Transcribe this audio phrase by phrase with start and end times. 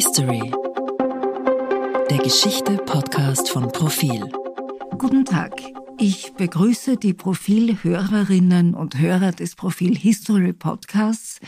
[0.00, 0.52] History.
[2.08, 4.30] Der Geschichte-Podcast von Profil.
[4.96, 5.60] Guten Tag.
[5.98, 11.40] Ich begrüße die Profil-Hörerinnen und Hörer des Profil History Podcasts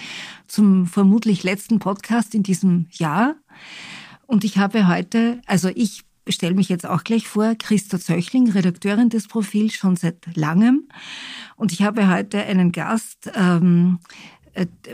[0.48, 3.36] zum vermutlich letzten Podcast in diesem Jahr.
[4.27, 9.11] Und ich habe heute, also ich stelle mich jetzt auch gleich vor, Christa Zöchling, Redakteurin
[9.11, 10.89] des Profils schon seit langem.
[11.55, 14.39] Und ich habe heute einen Gast, ähm, äh,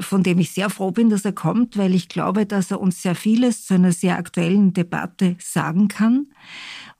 [0.00, 3.02] von dem ich sehr froh bin, dass er kommt, weil ich glaube, dass er uns
[3.02, 6.26] sehr vieles zu einer sehr aktuellen Debatte sagen kann.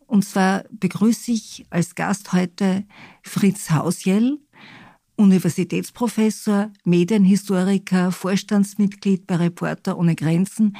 [0.06, 2.84] Und zwar begrüße ich als Gast heute
[3.22, 4.38] Fritz Hausjell,
[5.16, 10.76] Universitätsprofessor, Medienhistoriker, Vorstandsmitglied bei Reporter ohne Grenzen,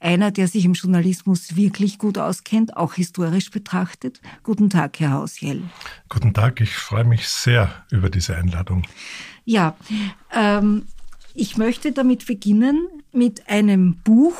[0.00, 4.20] einer, der sich im Journalismus wirklich gut auskennt, auch historisch betrachtet.
[4.42, 5.62] Guten Tag, Herr Hausjell.
[6.08, 8.86] Guten Tag, ich freue mich sehr über diese Einladung.
[9.46, 9.76] Ja,
[10.32, 10.84] ähm,
[11.34, 14.36] ich möchte damit beginnen mit einem Buch,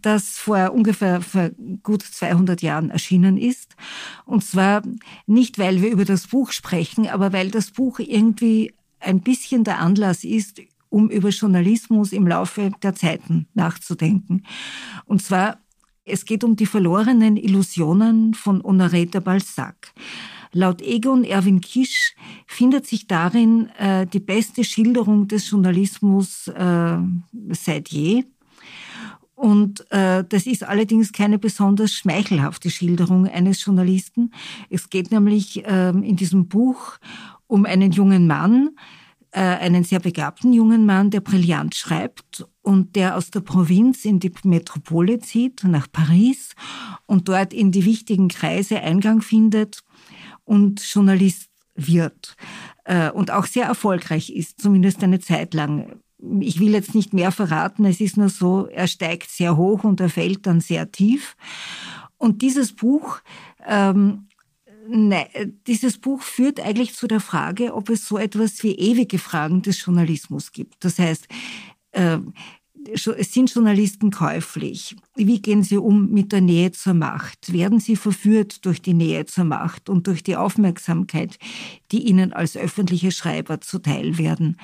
[0.00, 1.50] das vor ungefähr vor
[1.82, 3.74] gut 200 Jahren erschienen ist.
[4.24, 4.82] Und zwar
[5.26, 9.80] nicht, weil wir über das Buch sprechen, aber weil das Buch irgendwie ein bisschen der
[9.80, 14.44] Anlass ist, um über Journalismus im Laufe der Zeiten nachzudenken.
[15.04, 15.58] Und zwar,
[16.04, 19.92] es geht um die verlorenen Illusionen von Honoré de Balzac.
[20.52, 22.14] Laut Egon Erwin Kisch
[22.46, 26.98] findet sich darin äh, die beste Schilderung des Journalismus äh,
[27.50, 28.24] seit je.
[29.36, 34.32] Und äh, das ist allerdings keine besonders schmeichelhafte Schilderung eines Journalisten.
[34.70, 36.98] Es geht nämlich äh, in diesem Buch
[37.46, 38.70] um einen jungen Mann,
[39.32, 44.20] äh, einen sehr begabten jungen Mann, der brillant schreibt und der aus der Provinz in
[44.20, 46.54] die Metropole zieht, nach Paris
[47.04, 49.84] und dort in die wichtigen Kreise Eingang findet
[50.46, 52.36] und Journalist wird
[52.84, 56.00] äh, und auch sehr erfolgreich ist, zumindest eine Zeit lang.
[56.40, 60.00] Ich will jetzt nicht mehr verraten, es ist nur so, er steigt sehr hoch und
[60.00, 61.36] er fällt dann sehr tief.
[62.16, 63.20] Und dieses Buch,
[63.66, 64.28] ähm,
[64.88, 65.26] ne,
[65.66, 69.84] dieses Buch führt eigentlich zu der Frage, ob es so etwas wie ewige Fragen des
[69.84, 70.82] Journalismus gibt.
[70.82, 71.28] Das heißt,
[71.92, 72.18] äh,
[72.94, 74.96] sind Journalisten käuflich?
[75.14, 77.52] Wie gehen sie um mit der Nähe zur Macht?
[77.52, 81.38] Werden sie verführt durch die Nähe zur Macht und durch die Aufmerksamkeit,
[81.92, 84.58] die ihnen als öffentliche Schreiber zuteil werden?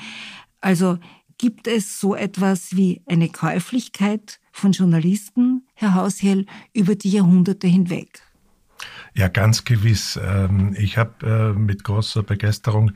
[0.60, 0.98] Also
[1.38, 8.22] gibt es so etwas wie eine Käuflichkeit von Journalisten, Herr Haushell, über die Jahrhunderte hinweg?
[9.14, 10.18] Ja, ganz gewiss.
[10.22, 12.92] Ähm, ich habe äh, mit großer Begeisterung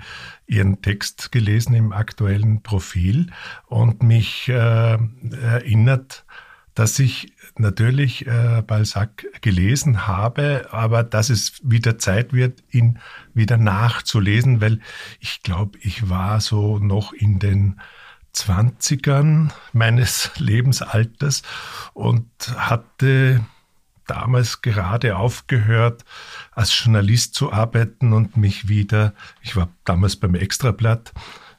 [0.46, 3.26] Ihren Text gelesen im aktuellen Profil
[3.66, 4.98] und mich äh,
[5.42, 6.24] erinnert,
[6.74, 12.98] dass ich natürlich äh, Balzac gelesen habe, aber dass es wieder Zeit wird, ihn
[13.34, 14.80] wieder nachzulesen, weil
[15.20, 17.80] ich glaube, ich war so noch in den
[18.32, 21.42] Zwanzigern meines Lebensalters
[21.94, 23.44] und hatte
[24.06, 26.04] damals gerade aufgehört,
[26.52, 31.12] als Journalist zu arbeiten und mich wieder, ich war damals beim Extrablatt,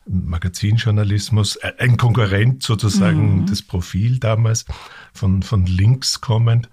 [0.09, 3.45] Magazinjournalismus, äh, ein Konkurrent sozusagen mhm.
[3.45, 4.65] des Profil damals,
[5.13, 6.69] von, von links kommend.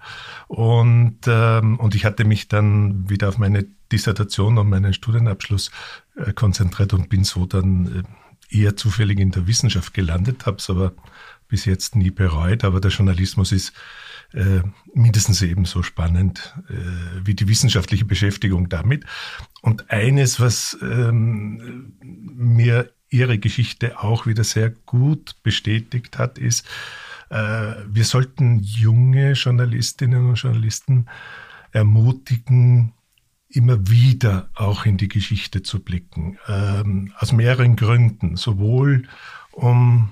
[0.47, 5.71] Und, ähm, und ich hatte mich dann wieder auf meine Dissertation und meinen Studienabschluss
[6.15, 8.05] äh, konzentriert und bin so dann
[8.51, 10.93] äh, eher zufällig in der Wissenschaft gelandet, habe es aber
[11.47, 12.63] bis jetzt nie bereut.
[12.63, 13.73] Aber der Journalismus ist
[14.33, 14.61] äh,
[14.93, 19.05] mindestens ebenso spannend äh, wie die wissenschaftliche Beschäftigung damit.
[19.61, 26.65] Und eines, was ähm, mir Ihre Geschichte auch wieder sehr gut bestätigt hat, ist,
[27.29, 31.07] äh, wir sollten junge Journalistinnen und Journalisten
[31.71, 32.93] ermutigen,
[33.47, 36.37] immer wieder auch in die Geschichte zu blicken.
[36.47, 38.35] Ähm, aus mehreren Gründen.
[38.35, 39.07] Sowohl
[39.51, 40.11] um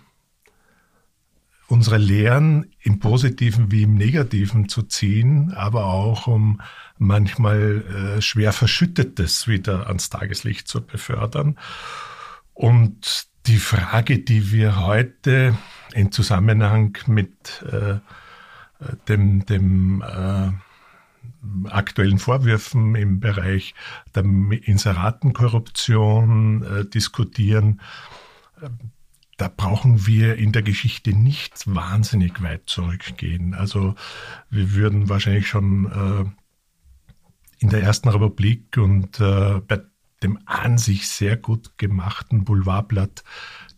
[1.73, 6.61] unsere Lehren im Positiven wie im Negativen zu ziehen, aber auch um
[6.99, 11.57] manchmal äh, schwer Verschüttetes wieder ans Tageslicht zu befördern.
[12.53, 15.57] Und die Frage, die wir heute
[15.95, 17.95] in Zusammenhang mit äh,
[19.07, 20.51] dem, dem äh,
[21.69, 23.73] aktuellen Vorwürfen im Bereich
[24.13, 27.81] der Inseratenkorruption äh, diskutieren,
[29.37, 33.53] da brauchen wir in der Geschichte nicht wahnsinnig weit zurückgehen.
[33.53, 33.95] Also
[34.49, 36.25] wir würden wahrscheinlich schon äh,
[37.59, 39.81] in der Ersten Republik und äh, bei
[40.23, 43.23] dem an sich sehr gut gemachten Boulevardblatt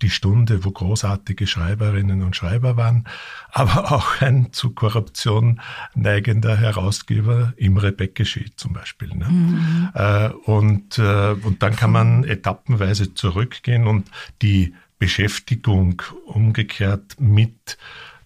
[0.02, 3.08] Die Stunde, wo großartige Schreiberinnen und Schreiber waren,
[3.51, 5.62] aber auch ein zu Korruption
[5.96, 9.16] neigender Herausgeber, Imre Beckeschi zum Beispiel.
[9.16, 9.30] Ne?
[9.30, 9.90] Mhm.
[9.94, 14.12] Äh, und, äh, und dann kann man etappenweise zurückgehen und
[14.42, 17.77] die Beschäftigung umgekehrt mit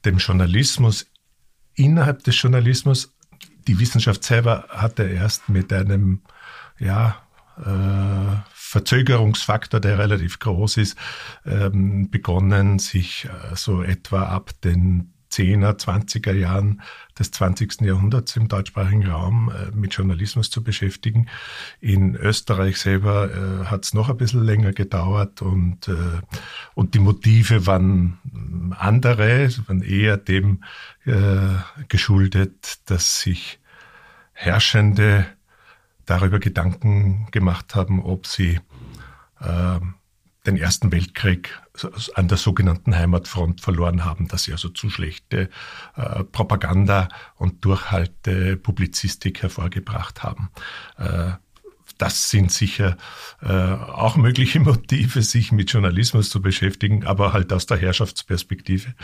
[0.05, 1.07] dem Journalismus.
[1.75, 3.15] Innerhalb des Journalismus,
[3.67, 6.21] die Wissenschaft selber hatte erst mit einem,
[6.77, 7.21] ja,
[7.57, 10.97] äh, Verzögerungsfaktor, der relativ groß ist,
[11.45, 16.81] ähm, begonnen, sich äh, so etwa ab den 10er, 20er Jahren
[17.17, 17.81] des 20.
[17.81, 21.27] Jahrhunderts im deutschsprachigen Raum äh, mit Journalismus zu beschäftigen.
[21.79, 26.21] In Österreich selber äh, hat es noch ein bisschen länger gedauert und, äh,
[26.73, 28.17] und die Motive waren
[28.77, 30.63] andere, waren eher dem
[31.05, 31.13] äh,
[31.87, 33.59] geschuldet, dass sich
[34.33, 35.25] Herrschende
[36.05, 38.59] darüber Gedanken gemacht haben, ob sie
[39.41, 39.79] äh,
[40.45, 41.59] den Ersten Weltkrieg
[42.15, 45.49] an der sogenannten Heimatfront verloren haben, dass sie also zu schlechte
[45.95, 50.49] äh, Propaganda und Durchhalte Publizistik hervorgebracht haben.
[50.97, 51.31] Äh,
[51.99, 52.97] das sind sicher
[53.41, 58.95] äh, auch mögliche Motive, sich mit Journalismus zu beschäftigen, aber halt aus der Herrschaftsperspektive.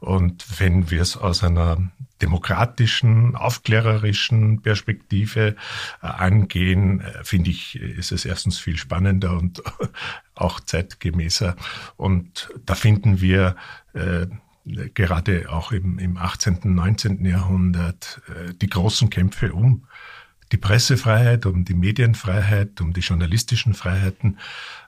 [0.00, 1.90] Und wenn wir es aus einer
[2.22, 5.56] demokratischen, aufklärerischen Perspektive
[6.02, 9.62] äh, angehen, äh, finde ich, ist es erstens viel spannender und
[10.34, 11.56] auch zeitgemäßer.
[11.96, 13.56] Und da finden wir
[13.94, 14.26] äh,
[14.64, 17.24] gerade auch im, im 18., 19.
[17.24, 19.86] Jahrhundert äh, die großen Kämpfe um
[20.52, 24.38] die Pressefreiheit, um die Medienfreiheit, um die journalistischen Freiheiten.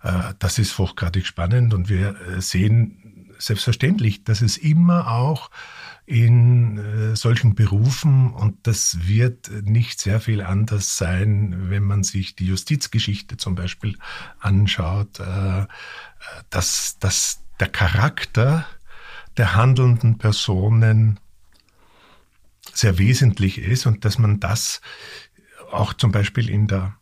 [0.03, 5.51] Äh, das ist hochgradig spannend und wir äh, sehen selbstverständlich, dass es immer auch
[6.07, 12.37] in äh, solchen Berufen, und das wird nicht sehr viel anders sein, wenn man sich
[12.37, 13.99] die Justizgeschichte zum Beispiel
[14.39, 15.21] anschaut,
[16.51, 18.67] dass, dass der Charakter
[19.37, 21.19] der handelnden Personen
[22.73, 24.81] sehr wesentlich ist und dass man das
[25.73, 26.97] auch zum Beispiel in der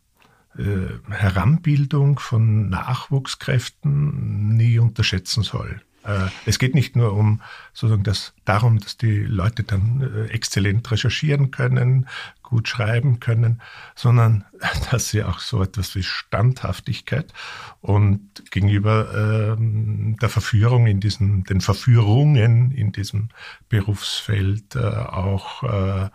[0.57, 5.81] äh, Heranbildung von Nachwuchskräften nie unterschätzen soll.
[6.05, 7.41] Äh, es geht nicht nur um
[7.73, 12.07] sozusagen das, darum, dass die Leute dann äh, exzellent recherchieren können,
[12.43, 13.61] gut schreiben können,
[13.95, 14.45] sondern
[14.91, 17.33] dass sie auch so etwas wie Standhaftigkeit
[17.81, 23.29] und gegenüber ähm, der Verführung in diesen, den Verführungen in diesem
[23.67, 26.09] Berufsfeld äh, auch äh,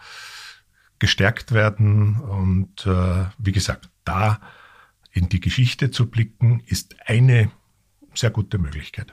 [0.98, 2.16] gestärkt werden.
[2.20, 4.40] Und äh, wie gesagt, da
[5.12, 7.50] in die Geschichte zu blicken, ist eine
[8.14, 9.12] sehr gute Möglichkeit.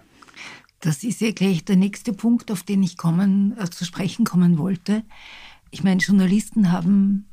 [0.79, 4.57] Das ist ja gleich der nächste Punkt, auf den ich kommen, äh, zu sprechen kommen
[4.57, 5.03] wollte.
[5.71, 7.25] Ich meine, Journalisten haben,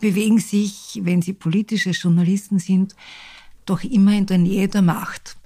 [0.00, 2.94] bewegen sich, wenn sie politische Journalisten sind,
[3.64, 5.36] doch immer in der Nähe der Macht.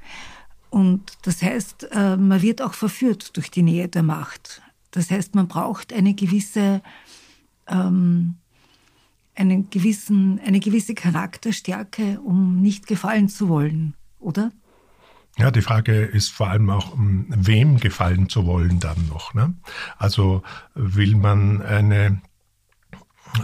[0.69, 4.63] Und das heißt, äh, man wird auch verführt durch die Nähe der Macht.
[4.91, 6.83] Das heißt, man braucht eine gewisse
[7.67, 8.37] ähm,
[9.35, 14.53] einen gewissen, eine gewisse Charakterstärke, um nicht gefallen zu wollen, oder?
[15.39, 19.33] Ja, die Frage ist vor allem auch, wem gefallen zu wollen dann noch.
[19.33, 19.55] Ne?
[19.97, 20.43] Also
[20.75, 22.21] will man eine,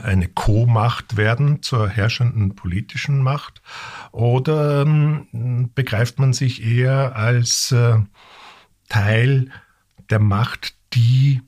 [0.03, 3.63] eine Co-Macht werden zur herrschenden politischen Macht
[4.13, 7.97] oder ähm, begreift man sich eher als äh,
[8.89, 9.51] Teil
[10.11, 11.41] der Macht, die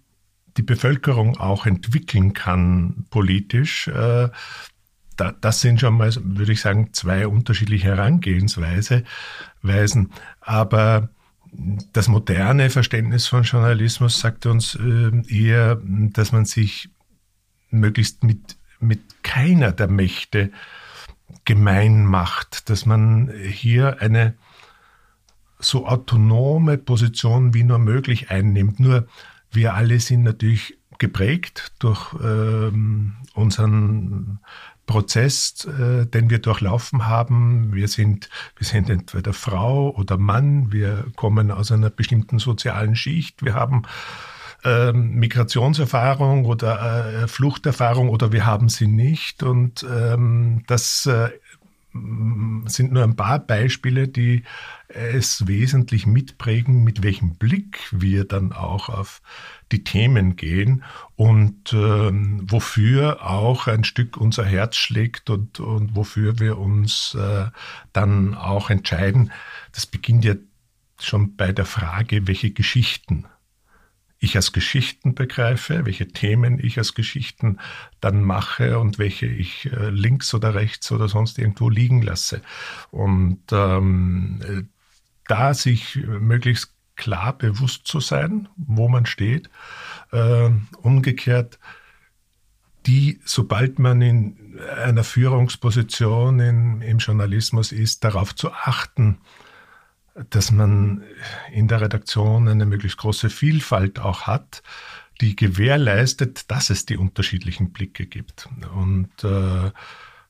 [0.56, 3.88] die Bevölkerung auch entwickeln kann politisch.
[5.18, 10.12] Äh, das sind schon mal, würde ich sagen, zwei unterschiedliche Herangehensweisen.
[10.40, 11.08] Aber
[11.92, 16.90] das moderne Verständnis von Journalismus sagt uns äh, eher, dass man sich
[17.70, 20.50] möglichst mit, mit keiner der Mächte
[21.44, 24.34] gemein macht, dass man hier eine
[25.58, 28.80] so autonome Position wie nur möglich einnimmt.
[28.80, 29.06] Nur
[29.50, 34.40] wir alle sind natürlich geprägt durch ähm, unseren
[34.88, 37.72] Prozess, äh, den wir durchlaufen haben.
[37.72, 43.44] Wir sind, wir sind entweder Frau oder Mann, wir kommen aus einer bestimmten sozialen Schicht,
[43.44, 43.82] wir haben
[44.64, 49.44] ähm, Migrationserfahrung oder äh, Fluchterfahrung oder wir haben sie nicht.
[49.44, 51.30] Und ähm, das äh,
[51.92, 54.42] sind nur ein paar Beispiele, die
[54.88, 59.20] es wesentlich mitprägen, mit welchem Blick wir dann auch auf
[59.72, 60.84] die Themen gehen
[61.16, 67.46] und ähm, wofür auch ein Stück unser Herz schlägt und, und wofür wir uns äh,
[67.92, 69.32] dann auch entscheiden.
[69.72, 70.34] Das beginnt ja
[71.00, 73.26] schon bei der Frage, welche Geschichten
[74.20, 77.58] ich als Geschichten begreife, welche Themen ich als Geschichten
[78.00, 82.42] dann mache und welche ich äh, links oder rechts oder sonst irgendwo liegen lasse.
[82.90, 84.68] Und ähm,
[85.28, 89.48] da sich möglichst klar bewusst zu sein, wo man steht.
[90.12, 90.50] Äh,
[90.82, 91.58] umgekehrt,
[92.86, 99.18] die, sobald man in einer Führungsposition in, im Journalismus ist, darauf zu achten,
[100.30, 101.04] dass man
[101.52, 104.62] in der Redaktion eine möglichst große Vielfalt auch hat,
[105.20, 108.48] die gewährleistet, dass es die unterschiedlichen Blicke gibt.
[108.74, 109.70] Und äh,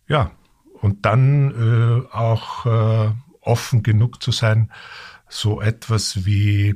[0.08, 0.30] ja,
[0.80, 4.70] und dann äh, auch äh, offen genug zu sein,
[5.28, 6.74] so etwas wie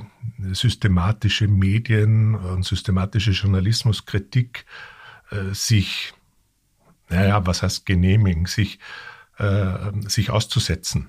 [0.52, 4.66] systematische Medien und systematische Journalismuskritik
[5.30, 6.12] äh, sich,
[7.08, 8.78] naja, was heißt genehmigen, sich,
[9.38, 11.08] äh, sich auszusetzen.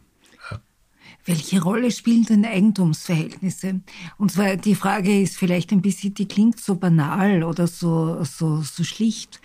[1.25, 3.79] Welche Rolle spielen denn Eigentumsverhältnisse?
[4.17, 8.62] Und zwar die Frage ist vielleicht ein bisschen, die klingt so banal oder so, so,
[8.62, 9.39] so schlicht,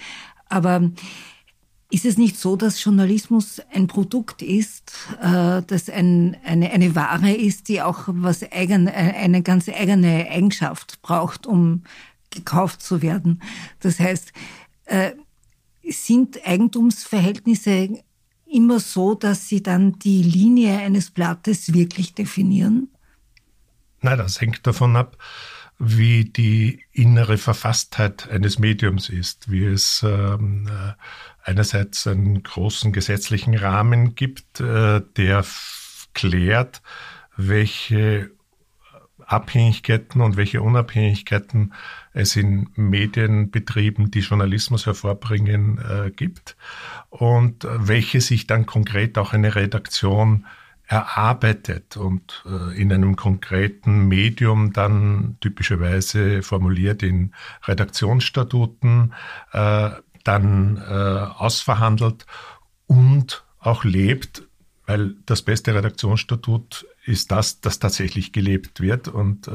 [0.49, 0.91] aber
[1.91, 4.93] ist es nicht so, dass Journalismus ein Produkt ist,
[5.23, 11.01] äh, das ein, eine, eine Ware ist, die auch was eigen, eine ganz eigene Eigenschaft
[11.01, 11.85] braucht, um
[12.31, 13.43] gekauft zu werden?
[13.81, 14.33] Das heißt,
[14.85, 15.13] äh,
[15.83, 18.03] sind Eigentumsverhältnisse
[18.45, 22.89] immer so, dass sie dann die Linie eines Blattes wirklich definieren?
[24.03, 25.17] Nein, das hängt davon ab,
[25.79, 30.95] wie die innere Verfasstheit eines Mediums ist, wie es ähm, äh,
[31.49, 35.45] einerseits einen großen gesetzlichen Rahmen gibt, äh, der
[36.15, 36.83] klärt,
[37.37, 38.31] welche
[39.25, 41.75] Abhängigkeiten und welche Unabhängigkeiten
[42.13, 46.57] es in Medienbetrieben, die Journalismus hervorbringen, äh, gibt
[47.11, 50.47] und welche sich dann konkret auch eine Redaktion
[50.89, 59.13] erarbeitet und äh, in einem konkreten Medium dann typischerweise formuliert in Redaktionsstatuten,
[59.53, 59.91] äh,
[60.25, 62.25] dann äh, ausverhandelt
[62.87, 64.49] und auch lebt,
[64.87, 69.51] weil das beste Redaktionsstatut ist das, das tatsächlich gelebt wird und,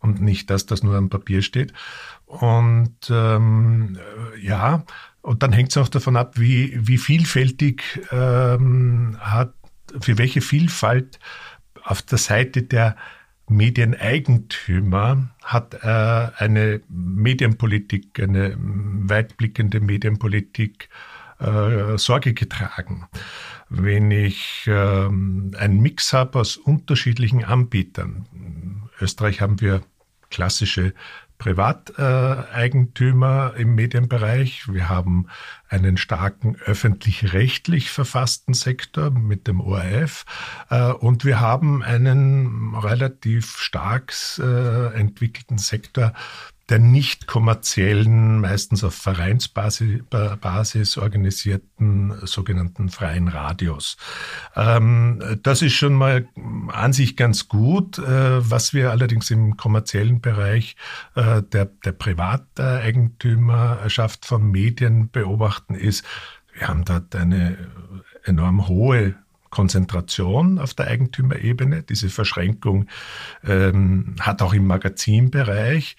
[0.00, 1.72] und nicht das, das nur am Papier steht.
[2.24, 3.98] Und ähm,
[4.40, 4.84] ja,
[5.22, 9.52] und dann hängt es auch davon ab, wie, wie vielfältig ähm, hat
[10.00, 11.18] für welche Vielfalt
[11.82, 12.96] auf der Seite der
[13.48, 20.88] Medieneigentümer hat äh, eine Medienpolitik, eine weitblickende Medienpolitik
[21.38, 23.06] äh, Sorge getragen.
[23.68, 29.82] Wenn ich ähm, einen Mix habe aus unterschiedlichen Anbietern, in Österreich haben wir
[30.30, 30.92] klassische
[31.38, 34.72] Privateigentümer im Medienbereich.
[34.72, 35.26] Wir haben
[35.68, 40.24] einen starken öffentlich-rechtlich verfassten Sektor mit dem ORF
[40.70, 46.12] äh, und wir haben einen relativ stark äh, entwickelten Sektor
[46.68, 53.96] der nicht kommerziellen, meistens auf Vereinsbasis organisierten sogenannten freien Radios.
[54.56, 56.26] Ähm, das ist schon mal
[56.68, 57.98] an sich ganz gut.
[57.98, 60.74] Äh, was wir allerdings im kommerziellen Bereich
[61.14, 66.04] äh, der, der Privateigentümerschaft von Medien beobachten, ist,
[66.52, 67.56] wir haben dort eine
[68.24, 69.14] enorm hohe
[69.50, 71.84] Konzentration auf der Eigentümerebene.
[71.84, 72.88] Diese Verschränkung
[73.44, 75.96] ähm, hat auch im Magazinbereich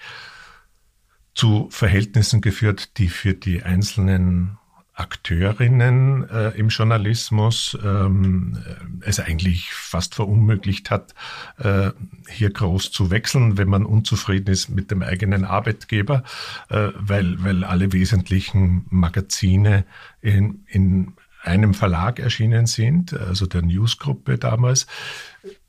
[1.38, 4.58] zu Verhältnissen geführt, die für die einzelnen
[4.96, 8.58] Akteurinnen äh, im Journalismus ähm,
[9.02, 11.14] es eigentlich fast verunmöglicht hat,
[11.60, 11.92] äh,
[12.28, 16.24] hier groß zu wechseln, wenn man unzufrieden ist mit dem eigenen Arbeitgeber,
[16.70, 19.86] äh, weil, weil alle wesentlichen Magazine
[20.22, 21.14] in, in
[21.44, 24.88] einem Verlag erschienen sind, also der Newsgruppe damals.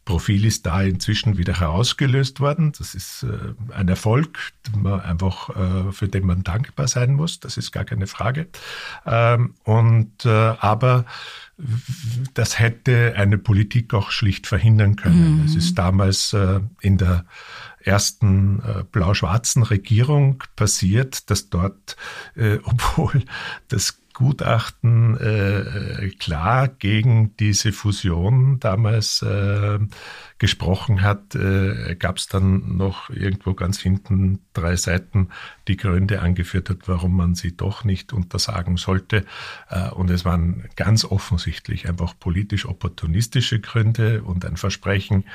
[0.08, 2.72] Profil ist da inzwischen wieder herausgelöst worden.
[2.78, 4.38] Das ist äh, ein Erfolg,
[4.74, 7.40] man einfach, äh, für den man dankbar sein muss.
[7.40, 8.48] Das ist gar keine Frage.
[9.04, 11.04] Ähm, und äh, aber
[12.32, 15.40] das hätte eine Politik auch schlicht verhindern können.
[15.40, 15.44] Mhm.
[15.44, 17.26] Es ist damals äh, in der
[17.80, 21.98] ersten äh, blau-schwarzen Regierung passiert, dass dort,
[22.34, 23.24] äh, obwohl
[23.68, 29.78] das Gutachten äh, klar gegen diese Fusion damals äh,
[30.38, 35.28] gesprochen hat, äh, gab es dann noch irgendwo ganz hinten drei Seiten,
[35.68, 39.24] die Gründe angeführt hat, warum man sie doch nicht untersagen sollte.
[39.70, 45.26] Äh, und es waren ganz offensichtlich einfach politisch opportunistische Gründe und ein Versprechen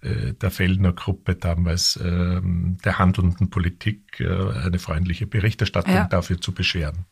[0.00, 4.26] äh, der Fellner Gruppe damals äh, der handelnden Politik äh,
[4.64, 6.08] eine freundliche Berichterstattung ja.
[6.08, 7.06] dafür zu bescheren.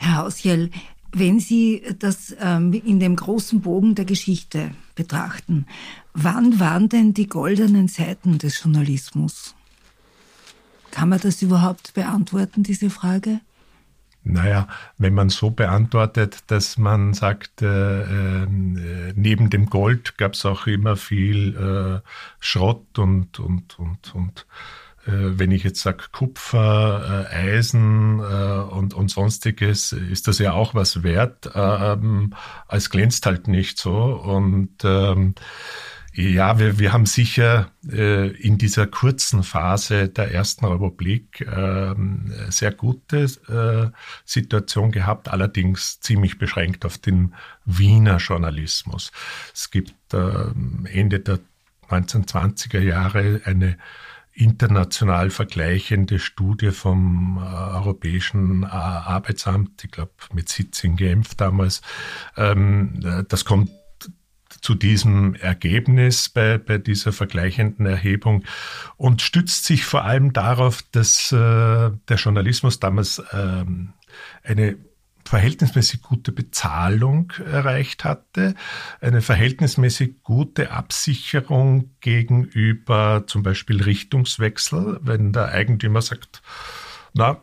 [0.00, 0.70] Herr Hausjell,
[1.12, 5.66] wenn Sie das ähm, in dem großen Bogen der Geschichte betrachten,
[6.14, 9.54] wann waren denn die goldenen Zeiten des Journalismus?
[10.90, 13.40] Kann man das überhaupt beantworten, diese Frage?
[14.22, 18.46] Naja, wenn man so beantwortet, dass man sagt, äh, äh,
[19.14, 24.46] neben dem Gold gab es auch immer viel äh, Schrott und, und, und, und
[25.06, 30.74] wenn ich jetzt sage Kupfer, äh, Eisen äh, und, und sonstiges, ist das ja auch
[30.74, 31.50] was wert.
[31.54, 32.34] Ähm,
[32.68, 33.94] es glänzt halt nicht so.
[33.94, 35.34] Und ähm,
[36.12, 41.94] Ja, wir, wir haben sicher äh, in dieser kurzen Phase der Ersten Republik äh,
[42.48, 49.12] sehr gute äh, Situation gehabt, allerdings ziemlich beschränkt auf den Wiener Journalismus.
[49.54, 50.46] Es gibt äh,
[50.92, 51.38] Ende der
[51.88, 53.78] 1920er Jahre eine
[54.32, 57.46] international vergleichende Studie vom äh,
[57.76, 61.82] Europäischen äh, Arbeitsamt, ich glaube mit Sitz in Genf damals.
[62.36, 63.70] Ähm, das kommt
[64.60, 68.44] zu diesem Ergebnis bei, bei dieser vergleichenden Erhebung
[68.96, 73.94] und stützt sich vor allem darauf, dass äh, der Journalismus damals ähm,
[74.42, 74.76] eine
[75.30, 78.56] verhältnismäßig gute Bezahlung erreicht hatte,
[79.00, 86.42] eine verhältnismäßig gute Absicherung gegenüber zum Beispiel Richtungswechsel, wenn der Eigentümer sagt,
[87.14, 87.40] na,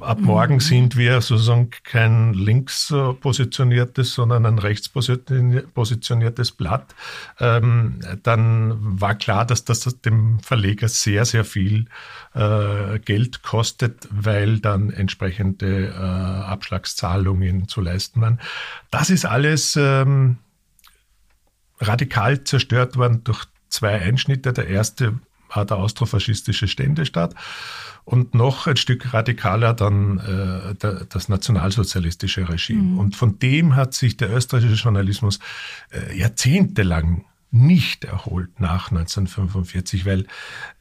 [0.00, 0.60] ab morgen mhm.
[0.60, 6.94] sind wir sozusagen kein links positioniertes, sondern ein rechts positioniertes Blatt,
[7.40, 11.86] ähm, dann war klar, dass das dem Verleger sehr, sehr viel
[12.34, 18.40] äh, Geld kostet, weil dann entsprechende äh, Abschlagszahlungen zu leisten waren.
[18.90, 20.38] Das ist alles ähm,
[21.80, 24.52] radikal zerstört worden durch zwei Einschnitte.
[24.52, 25.18] Der erste
[25.48, 27.34] war der austrofaschistische Ständestaat
[28.04, 32.82] und noch ein Stück radikaler dann äh, der, das nationalsozialistische Regime.
[32.82, 32.98] Mhm.
[32.98, 35.38] Und von dem hat sich der österreichische Journalismus
[35.90, 40.26] äh, jahrzehntelang nicht erholt nach 1945, weil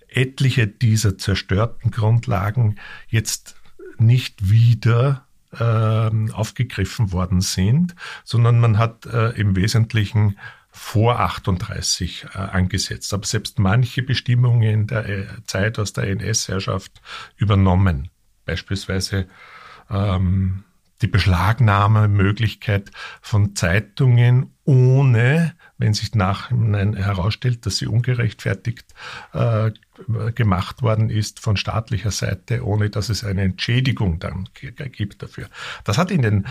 [0.08, 2.78] etliche dieser zerstörten Grundlagen
[3.10, 3.56] jetzt
[3.98, 10.38] nicht wieder äh, aufgegriffen worden sind, sondern man hat äh, im Wesentlichen
[10.78, 17.02] vor 38 äh, angesetzt, aber selbst manche Bestimmungen der äh, Zeit aus der NS-Herrschaft
[17.36, 18.10] übernommen.
[18.46, 19.28] Beispielsweise
[19.90, 20.64] ähm,
[21.02, 22.92] die Beschlagnahmemöglichkeit
[23.22, 28.94] von Zeitungen ohne, wenn sich nachhinein herausstellt, dass sie ungerechtfertigt
[29.34, 29.72] äh,
[30.34, 35.48] gemacht worden ist von staatlicher Seite, ohne dass es eine Entschädigung dann gibt dafür.
[35.84, 36.48] Das hat in den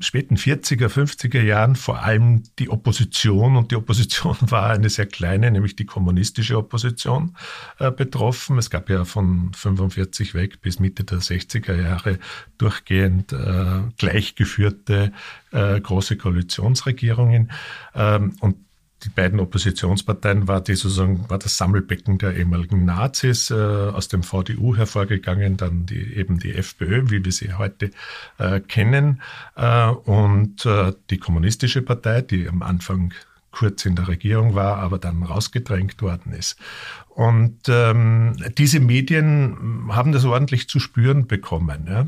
[0.00, 5.50] späten 40er, 50er Jahren vor allem die Opposition und die Opposition war eine sehr kleine,
[5.50, 7.36] nämlich die kommunistische Opposition
[7.78, 8.58] äh, betroffen.
[8.58, 12.18] Es gab ja von 45 weg bis Mitte der 60er Jahre
[12.58, 15.12] durchgehend äh, gleichgeführte
[15.52, 17.50] äh, große Koalitionsregierungen
[17.94, 18.67] ähm, und
[19.04, 24.22] die beiden Oppositionsparteien war, die sozusagen, war das Sammelbecken der ehemaligen Nazis, äh, aus dem
[24.22, 27.90] VDU hervorgegangen, dann die, eben die FPÖ, wie wir sie heute
[28.38, 29.22] äh, kennen,
[29.56, 33.14] äh, und äh, die Kommunistische Partei, die am Anfang
[33.50, 36.56] kurz in der Regierung war, aber dann rausgedrängt worden ist.
[37.08, 41.86] Und ähm, diese Medien haben das ordentlich zu spüren bekommen.
[41.88, 42.06] Ja.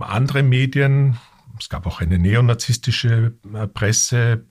[0.00, 1.18] Andere Medien,
[1.58, 4.44] es gab auch eine neonazistische äh, Presse,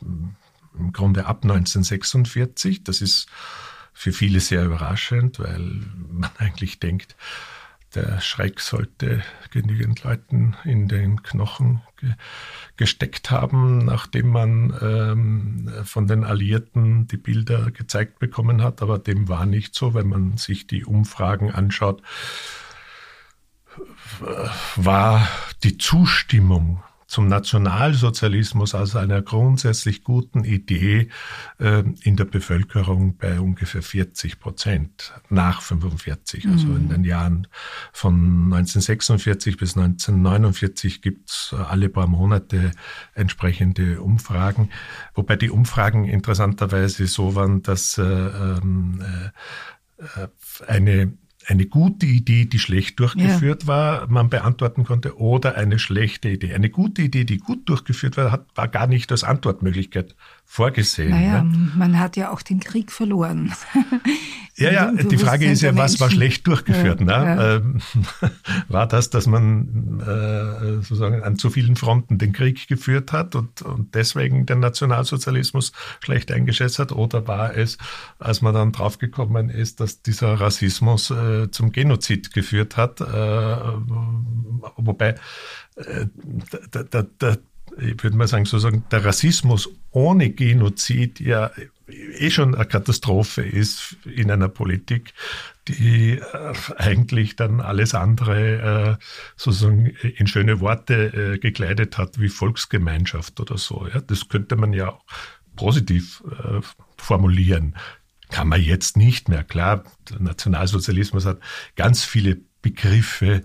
[0.77, 2.83] im Grunde ab 1946.
[2.83, 3.27] Das ist
[3.93, 7.15] für viele sehr überraschend, weil man eigentlich denkt,
[7.95, 12.13] der Schreck sollte genügend Leuten in den Knochen ge
[12.75, 18.81] gesteckt haben, nachdem man ähm, von den Alliierten die Bilder gezeigt bekommen hat.
[18.81, 22.01] Aber dem war nicht so, wenn man sich die Umfragen anschaut,
[24.75, 25.27] war
[25.63, 26.83] die Zustimmung
[27.13, 31.09] zum Nationalsozialismus als einer grundsätzlich guten Idee
[31.59, 36.47] äh, in der Bevölkerung bei ungefähr 40 Prozent nach 45.
[36.47, 36.89] Also in mhm.
[36.89, 37.47] den Jahren
[37.91, 42.71] von 1946 bis 1949 gibt's alle paar Monate
[43.13, 44.69] entsprechende Umfragen,
[45.13, 49.03] wobei die Umfragen interessanterweise so waren, dass äh, ähm,
[49.99, 50.27] äh,
[50.67, 51.13] eine
[51.47, 53.67] eine gute Idee, die schlecht durchgeführt ja.
[53.67, 56.53] war, man beantworten konnte, oder eine schlechte Idee.
[56.53, 61.09] Eine gute Idee, die gut durchgeführt war, hat, war gar nicht als Antwortmöglichkeit vorgesehen.
[61.09, 61.71] Naja, ne?
[61.75, 63.53] man hat ja auch den Krieg verloren.
[64.55, 66.99] Ja, ja, die Frage ist ja, was war schlecht durchgeführt?
[66.99, 67.11] Ja, ne?
[67.11, 67.55] Ja.
[67.55, 67.81] Ähm,
[68.67, 73.63] war das, dass man äh, sozusagen an zu vielen Fronten den Krieg geführt hat und,
[73.63, 76.91] und deswegen den Nationalsozialismus schlecht eingeschätzt hat?
[76.91, 77.79] Oder war es,
[78.19, 83.01] als man dann draufgekommen ist, dass dieser Rassismus äh, zum Genozid geführt hat?
[83.01, 83.05] Äh,
[84.77, 85.15] wobei
[85.77, 86.05] äh,
[86.69, 87.37] da, da, da,
[87.77, 91.51] ich würde mal sagen, sozusagen der Rassismus ohne Genozid ja
[91.87, 95.13] eh schon eine Katastrophe ist in einer Politik,
[95.67, 99.03] die äh, eigentlich dann alles andere äh,
[99.35, 103.87] sozusagen in schöne Worte äh, gekleidet hat, wie Volksgemeinschaft oder so.
[104.07, 105.05] Das könnte man ja auch
[105.55, 106.23] positiv
[106.97, 107.75] formulieren.
[108.29, 109.43] Kann man jetzt nicht mehr.
[109.43, 111.39] Klar, der Nationalsozialismus hat
[111.75, 113.43] ganz viele Begriffe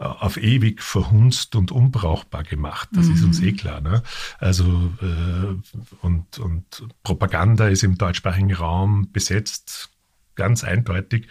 [0.00, 2.88] auf ewig verhunzt und unbrauchbar gemacht.
[2.92, 3.14] Das mhm.
[3.14, 3.80] ist uns eh klar.
[3.82, 4.02] Ne?
[4.38, 4.64] Also
[5.02, 5.56] äh,
[6.00, 6.64] und, und
[7.02, 9.90] Propaganda ist im deutschsprachigen Raum besetzt,
[10.36, 11.28] ganz eindeutig,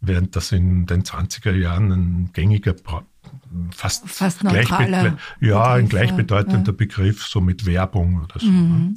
[0.00, 2.74] während das in den 20er Jahren ein gängiger
[3.70, 6.76] fast, fast gleichbe ja, ein gleichbedeutender ja.
[6.76, 8.46] Begriff, so mit Werbung oder so.
[8.46, 8.94] Ne?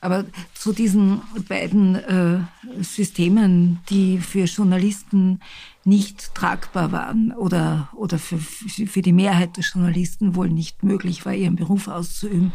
[0.00, 2.40] Aber zu diesen beiden äh,
[2.82, 5.40] Systemen, die für Journalisten
[5.84, 11.34] nicht tragbar waren oder, oder für, für die Mehrheit der Journalisten wohl nicht möglich war,
[11.34, 12.52] ihren Beruf auszuüben,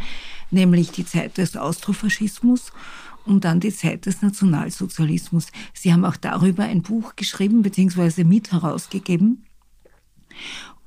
[0.51, 2.71] nämlich die Zeit des Austrofaschismus
[3.25, 5.47] und dann die Zeit des Nationalsozialismus.
[5.73, 9.43] Sie haben auch darüber ein Buch geschrieben, beziehungsweise mit herausgegeben.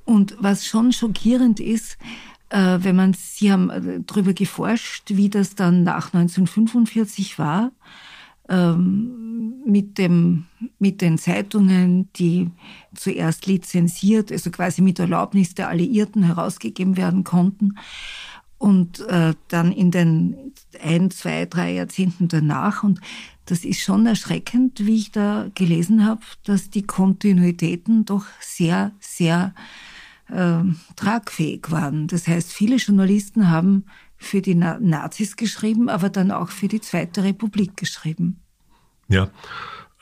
[0.05, 1.97] Und was schon schockierend ist,
[2.51, 7.71] wenn man, Sie haben äh, darüber geforscht, wie das dann nach 1945 war,
[8.49, 10.45] ähm, mit dem,
[10.79, 12.49] mit den Zeitungen, die
[12.95, 17.75] zuerst lizenziert, also quasi mit Erlaubnis der Alliierten herausgegeben werden konnten.
[18.57, 22.83] Und äh, dann in den ein, zwei, drei Jahrzehnten danach.
[22.83, 22.99] Und
[23.45, 29.53] das ist schon erschreckend, wie ich da gelesen habe, dass die Kontinuitäten doch sehr, sehr
[29.55, 29.88] äh,
[30.95, 32.07] tragfähig waren.
[32.07, 33.85] Das heißt, viele Journalisten haben
[34.17, 38.39] für die Na Nazis geschrieben, aber dann auch für die Zweite Republik geschrieben.
[39.07, 39.29] Ja,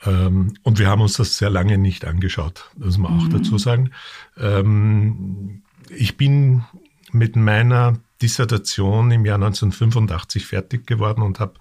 [0.04, 3.30] ähm, und wir haben uns das sehr lange nicht angeschaut, muss man auch mhm.
[3.30, 3.90] dazu sagen.
[4.36, 6.64] Ähm, ich bin
[7.12, 11.58] mit meiner Dissertation im Jahr 1985 fertig geworden und habe äh,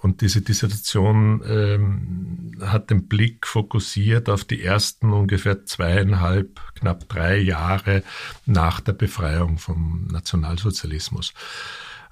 [0.00, 7.38] und diese Dissertation ähm, hat den Blick fokussiert auf die ersten ungefähr zweieinhalb, knapp drei
[7.38, 8.02] Jahre
[8.46, 11.34] nach der Befreiung vom Nationalsozialismus.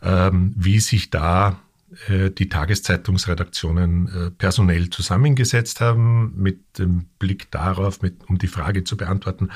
[0.02, 1.60] Ähm, wie sich da
[2.08, 8.84] äh, die Tageszeitungsredaktionen äh, personell zusammengesetzt haben, mit dem Blick darauf, mit, um die Frage
[8.84, 9.50] zu beantworten,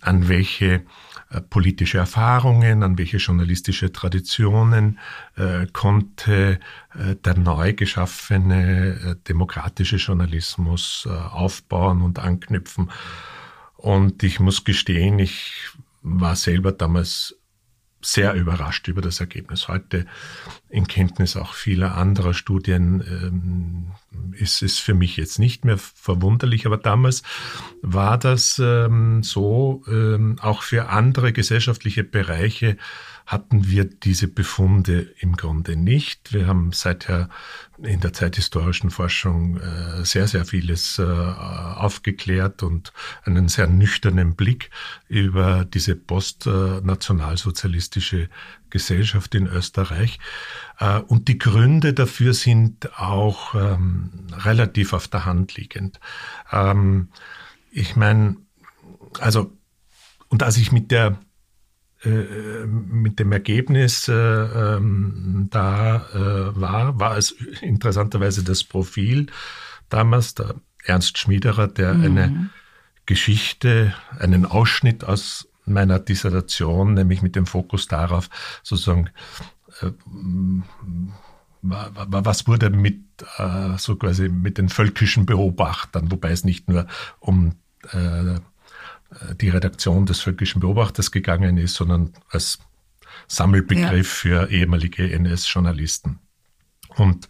[0.00, 0.82] an welche
[1.30, 4.98] äh, politische Erfahrungen, an welche journalistische Traditionen
[5.36, 6.58] äh, konnte
[6.94, 12.90] äh, der neu geschaffene äh, demokratische Journalismus äh, aufbauen und anknüpfen.
[13.76, 15.70] Und ich muss gestehen, ich
[16.02, 17.39] war selber damals
[18.02, 19.68] sehr überrascht über das Ergebnis.
[19.68, 20.06] Heute
[20.68, 23.86] in Kenntnis auch vieler anderer Studien ähm,
[24.32, 27.22] ist es für mich jetzt nicht mehr verwunderlich, aber damals
[27.82, 32.76] war das ähm, so, ähm, auch für andere gesellschaftliche Bereiche
[33.30, 36.32] hatten wir diese Befunde im Grunde nicht.
[36.32, 37.28] Wir haben seither
[37.80, 44.70] in der zeithistorischen Forschung äh, sehr, sehr vieles äh, aufgeklärt und einen sehr nüchternen Blick
[45.06, 48.28] über diese postnationalsozialistische
[48.68, 50.18] Gesellschaft in Österreich.
[50.80, 56.00] Äh, und die Gründe dafür sind auch ähm, relativ auf der Hand liegend.
[56.50, 57.10] Ähm,
[57.70, 58.38] ich meine,
[59.20, 59.56] also,
[60.26, 61.20] und als ich mit der
[62.04, 69.26] mit dem Ergebnis äh, ähm, da äh, war, war es interessanterweise das Profil
[69.90, 72.04] damals, der Ernst Schmiederer, der mhm.
[72.04, 72.50] eine
[73.04, 78.30] Geschichte, einen Ausschnitt aus meiner Dissertation, nämlich mit dem Fokus darauf,
[78.62, 79.10] sozusagen,
[79.82, 79.90] äh,
[81.62, 83.02] was wurde mit
[83.36, 86.86] äh, so quasi mit den völkischen Beobachtern, wobei es nicht nur
[87.18, 87.56] um
[87.92, 88.36] äh,
[89.40, 92.58] die Redaktion des Völkischen Beobachters gegangen ist, sondern als
[93.26, 94.42] Sammelbegriff ja.
[94.44, 96.18] für ehemalige NS-Journalisten.
[96.96, 97.28] Und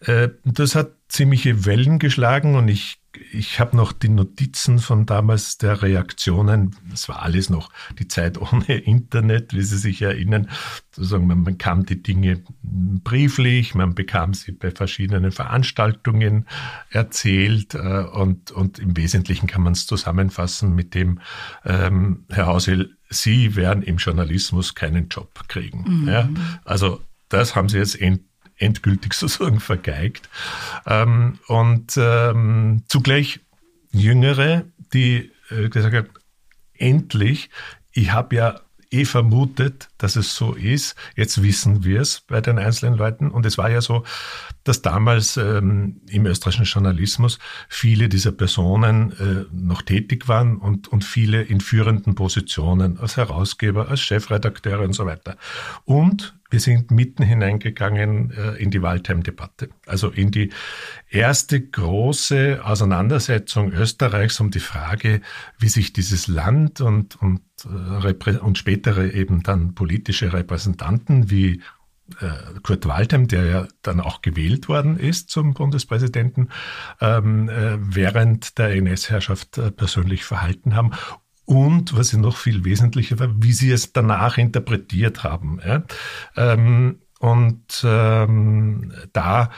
[0.00, 5.58] äh, das hat ziemliche Wellen geschlagen und ich ich habe noch die Notizen von damals
[5.58, 6.74] der Reaktionen.
[6.92, 10.48] Es war alles noch die Zeit ohne Internet, wie Sie sich erinnern.
[10.90, 16.46] Sozusagen, man bekam die Dinge brieflich, man bekam sie bei verschiedenen Veranstaltungen
[16.90, 21.20] erzählt äh, und, und im Wesentlichen kann man es zusammenfassen mit dem,
[21.64, 26.02] ähm, Herr Hausel, Sie werden im Journalismus keinen Job kriegen.
[26.02, 26.08] Mhm.
[26.08, 26.28] Ja?
[26.64, 28.31] Also das haben Sie jetzt endlich
[28.62, 30.28] endgültig sozusagen vergeigt.
[30.86, 33.40] Ähm, und ähm, zugleich
[33.92, 36.08] Jüngere, die äh, gesagt haben,
[36.74, 37.50] endlich,
[37.92, 40.94] ich habe ja eh vermutet, dass es so ist.
[41.16, 43.30] Jetzt wissen wir es bei den einzelnen Leuten.
[43.30, 44.04] Und es war ja so,
[44.64, 51.04] dass damals ähm, im österreichischen Journalismus viele dieser Personen äh, noch tätig waren und, und
[51.04, 55.36] viele in führenden Positionen als Herausgeber, als Chefredakteure und so weiter.
[55.84, 60.50] Und wir sind mitten hineingegangen äh, in die Waldheim-Debatte, also in die
[61.08, 65.22] erste große Auseinandersetzung Österreichs um die Frage,
[65.58, 71.62] wie sich dieses Land und, und, äh, und spätere eben dann politische Repräsentanten wie
[72.20, 76.50] äh, Kurt Waldheim, der ja dann auch gewählt worden ist zum Bundespräsidenten,
[77.00, 80.92] ähm, äh, während der NS-Herrschaft äh, persönlich verhalten haben
[81.44, 85.60] und was noch viel wesentlicher war, wie sie es danach interpretiert haben.
[85.66, 85.82] Ja?
[86.36, 89.50] Ähm, und ähm, da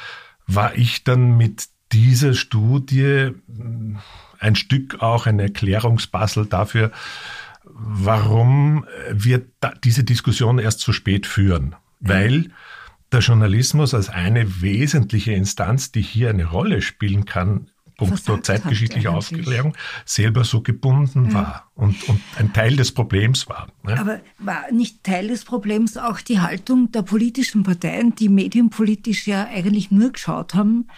[0.46, 3.30] war ich dann mit dieser Studie
[4.38, 6.90] ein Stück auch ein Erklärungspuzzle dafür,
[7.64, 9.46] warum wir
[9.82, 11.76] diese Diskussion erst zu spät führen.
[12.08, 12.50] Weil
[13.12, 19.76] der Journalismus als eine wesentliche Instanz, die hier eine Rolle spielen kann, punkto zeitgeschichtliche Aufklärung,
[20.04, 21.34] selber so gebunden ja.
[21.34, 23.68] war und, und ein Teil des Problems war.
[23.84, 23.98] Ne?
[23.98, 29.46] Aber war nicht Teil des Problems auch die Haltung der politischen Parteien, die medienpolitisch ja
[29.46, 30.88] eigentlich nur geschaut haben,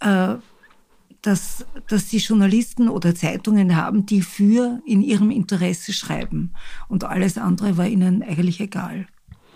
[0.00, 0.36] äh,
[1.22, 6.54] dass, dass sie Journalisten oder Zeitungen haben, die für in ihrem Interesse schreiben.
[6.88, 9.06] Und alles andere war ihnen eigentlich egal.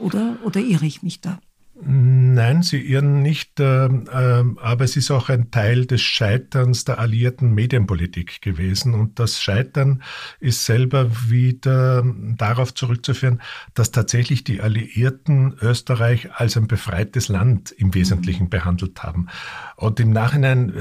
[0.05, 1.41] Oder, oder irre ich mich da?
[1.77, 7.01] Nein, Sie irren nicht, äh, äh, aber es ist auch ein Teil des Scheiterns der
[7.01, 8.95] alliierten Medienpolitik gewesen.
[8.95, 10.01] Und das Scheitern
[10.39, 12.05] ist selber wieder
[12.39, 13.43] darauf zurückzuführen,
[13.75, 18.51] dass tatsächlich die Alliierten Österreich als ein befreites Land im Wesentlichen mhm.
[18.51, 19.27] behandelt haben.
[19.75, 20.75] Und im Nachhinein,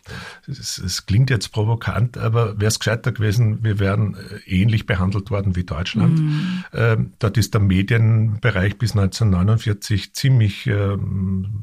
[0.46, 5.30] es, es klingt jetzt provokant, aber wäre es gescheiter gewesen, wir wären äh, ähnlich behandelt
[5.30, 6.18] worden wie Deutschland.
[6.18, 6.64] Mhm.
[6.72, 10.96] Ähm, dort ist der Medienbereich bis 1949 ziemlich ziemlich äh,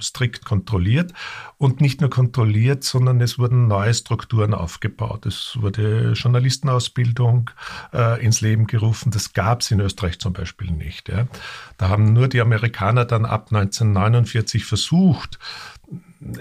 [0.01, 1.13] strikt kontrolliert
[1.57, 5.25] und nicht nur kontrolliert, sondern es wurden neue Strukturen aufgebaut.
[5.25, 7.51] Es wurde Journalistenausbildung
[7.93, 9.11] äh, ins Leben gerufen.
[9.11, 11.09] Das gab es in Österreich zum Beispiel nicht.
[11.09, 11.27] Ja.
[11.77, 15.39] Da haben nur die Amerikaner dann ab 1949 versucht,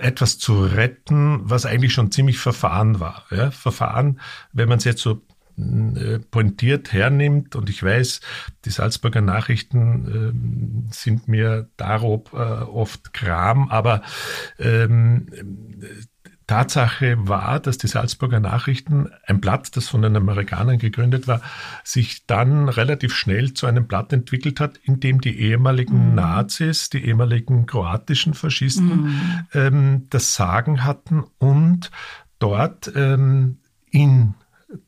[0.00, 3.24] etwas zu retten, was eigentlich schon ziemlich verfahren war.
[3.30, 3.50] Ja.
[3.52, 4.20] Verfahren,
[4.52, 5.22] wenn man es jetzt so
[6.30, 7.56] pointiert hernimmt.
[7.56, 8.20] Und ich weiß,
[8.64, 14.02] die Salzburger Nachrichten äh, sind mir darob äh, oft Kram, aber
[14.58, 15.28] ähm,
[16.46, 21.40] Tatsache war, dass die Salzburger Nachrichten, ein Blatt, das von den Amerikanern gegründet war,
[21.84, 26.14] sich dann relativ schnell zu einem Blatt entwickelt hat, in dem die ehemaligen mhm.
[26.14, 29.46] Nazis, die ehemaligen kroatischen Faschisten mhm.
[29.54, 31.90] ähm, das Sagen hatten und
[32.38, 33.58] dort ähm,
[33.90, 34.23] in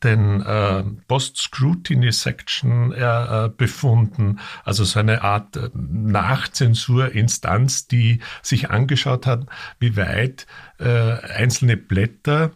[0.03, 9.25] den äh, Post-Scrutiny-Section äh, äh, befunden, also so eine Art äh, Nachzensurinstanz, die sich angeschaut
[9.25, 9.47] hat,
[9.79, 10.45] wie weit
[10.79, 12.51] äh, einzelne Blätter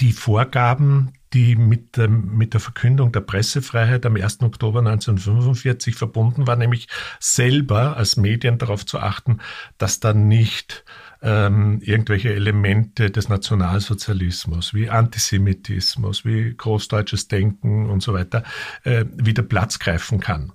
[0.00, 4.42] die Vorgaben, die mit, dem, mit der Verkündung der Pressefreiheit am 1.
[4.42, 6.88] Oktober 1945 verbunden war, nämlich
[7.20, 9.40] selber als Medien darauf zu achten,
[9.76, 10.84] dass da nicht
[11.22, 18.44] ähm, irgendwelche Elemente des Nationalsozialismus, wie Antisemitismus, wie großdeutsches Denken und so weiter,
[18.84, 20.52] äh, wieder Platz greifen kann.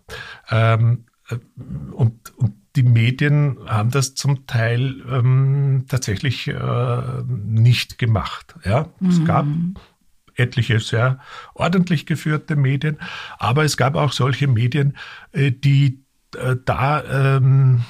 [0.50, 1.38] Ähm, äh,
[1.92, 8.56] und, und die Medien haben das zum Teil ähm, tatsächlich äh, nicht gemacht.
[8.66, 9.10] Ja, mhm.
[9.10, 9.46] es gab
[10.36, 11.20] etliche sehr
[11.54, 12.98] ordentlich geführte Medien,
[13.38, 14.98] aber es gab auch solche Medien,
[15.32, 16.03] äh, die
[16.66, 17.82] da, ähm,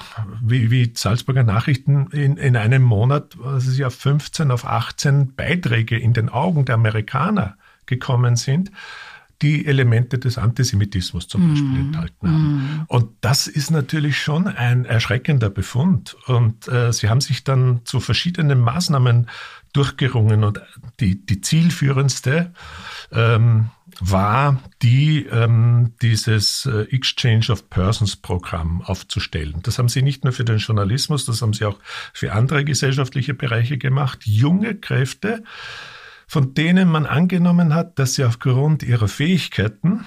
[0.42, 5.98] wie, wie Salzburger Nachrichten, in, in einem Monat, was ist ja 15 auf 18 Beiträge
[5.98, 8.70] in den Augen der Amerikaner gekommen sind,
[9.42, 11.86] die Elemente des Antisemitismus zum Beispiel mm.
[11.86, 12.54] enthalten haben.
[12.54, 12.84] Mm.
[12.86, 16.16] Und das ist natürlich schon ein erschreckender Befund.
[16.26, 19.28] Und äh, sie haben sich dann zu verschiedenen Maßnahmen
[19.72, 20.62] durchgerungen und
[21.00, 22.52] die, die zielführendste
[23.12, 29.60] ähm, war die, ähm, dieses äh, Exchange of Persons Programm aufzustellen.
[29.62, 31.78] Das haben sie nicht nur für den Journalismus, das haben sie auch
[32.12, 34.20] für andere gesellschaftliche Bereiche gemacht.
[34.24, 35.44] Junge Kräfte,
[36.26, 40.04] von denen man angenommen hat, dass sie aufgrund ihrer Fähigkeiten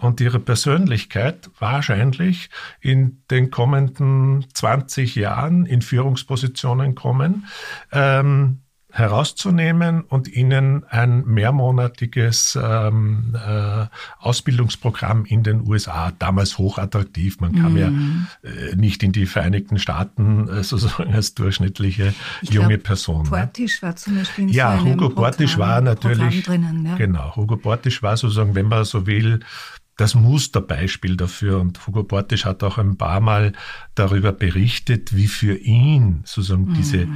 [0.00, 2.48] und ihrer Persönlichkeit wahrscheinlich
[2.80, 7.46] in den kommenden 20 Jahren in Führungspositionen kommen.
[7.92, 8.60] Ähm,
[8.92, 13.86] herauszunehmen und ihnen ein mehrmonatiges ähm, äh,
[14.18, 17.40] Ausbildungsprogramm in den USA, damals hochattraktiv.
[17.40, 17.78] Man kam mhm.
[17.78, 23.22] ja äh, nicht in die Vereinigten Staaten äh, sozusagen als durchschnittliche ich junge glaub, Person.
[23.24, 23.30] Ne?
[23.30, 26.96] Portisch war zum Beispiel in Ja, so Hugo Programm, Portisch war natürlich, drinnen, ja.
[26.96, 29.40] genau, Hugo Portisch war sozusagen, wenn man so will,
[30.00, 31.60] das Musterbeispiel dafür.
[31.60, 33.52] Und Hugo Portisch hat auch ein paar Mal
[33.94, 36.74] darüber berichtet, wie für ihn sozusagen mhm.
[36.74, 37.08] diese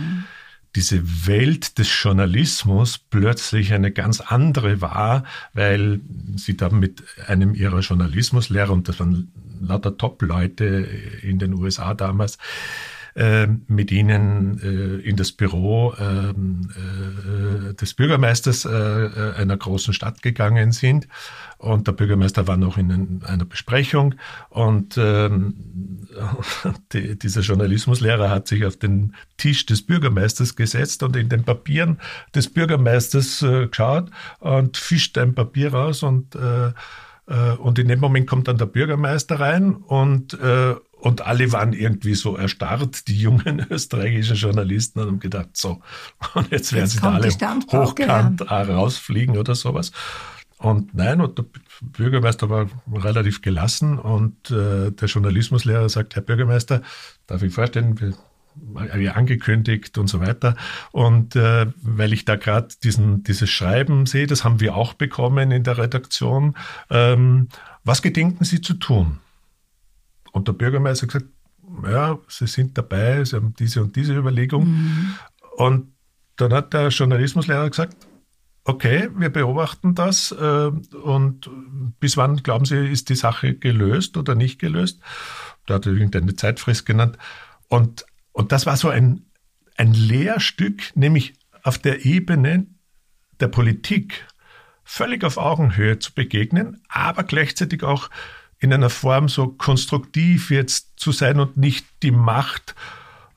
[0.76, 6.00] diese Welt des Journalismus plötzlich eine ganz andere war, weil
[6.36, 10.86] sie da mit einem ihrer Journalismuslehrer, und das waren lauter Top-Leute
[11.22, 12.38] in den USA damals,
[13.16, 16.68] äh, mit ihnen äh, in das Büro ähm,
[17.70, 21.06] äh, des Bürgermeisters einer großen Stadt gegangen sind.
[21.64, 24.16] Und der Bürgermeister war noch in einer Besprechung
[24.50, 25.54] und ähm,
[26.92, 32.00] die, dieser Journalismuslehrer hat sich auf den Tisch des Bürgermeisters gesetzt und in den Papieren
[32.34, 36.72] des Bürgermeisters äh, geschaut und fischt ein Papier raus und äh,
[37.26, 41.72] äh, und in dem Moment kommt dann der Bürgermeister rein und, äh, und alle waren
[41.72, 45.80] irgendwie so erstarrt, die jungen österreichischen Journalisten und haben gedacht, so,
[46.34, 47.30] und jetzt werden jetzt sie da alle
[47.72, 49.92] hochkant rausfliegen oder sowas.
[50.64, 51.44] Und nein, und der
[51.82, 56.80] Bürgermeister war relativ gelassen und äh, der Journalismuslehrer sagt, Herr Bürgermeister,
[57.26, 58.00] darf ich vorstellen,
[58.54, 60.56] wir angekündigt und so weiter.
[60.90, 65.64] Und äh, weil ich da gerade dieses Schreiben sehe, das haben wir auch bekommen in
[65.64, 66.56] der Redaktion.
[66.88, 67.48] Ähm,
[67.84, 69.18] was gedenken Sie zu tun?
[70.32, 71.30] Und der Bürgermeister hat gesagt,
[71.86, 74.66] ja, Sie sind dabei, Sie haben diese und diese Überlegung.
[74.66, 75.14] Mhm.
[75.58, 75.92] Und
[76.36, 77.98] dann hat der Journalismuslehrer gesagt,
[78.64, 80.70] okay, wir beobachten das äh,
[81.02, 81.50] und
[82.00, 85.00] bis wann glauben Sie, ist die Sache gelöst oder nicht gelöst?
[85.66, 87.18] Da hat er irgendeine Zeitfrist genannt.
[87.68, 89.24] Und und das war so ein,
[89.76, 92.66] ein Lehrstück, nämlich auf der Ebene
[93.40, 94.26] der Politik
[94.82, 98.10] völlig auf Augenhöhe zu begegnen, aber gleichzeitig auch
[98.58, 102.74] in einer Form so konstruktiv jetzt zu sein und nicht die Macht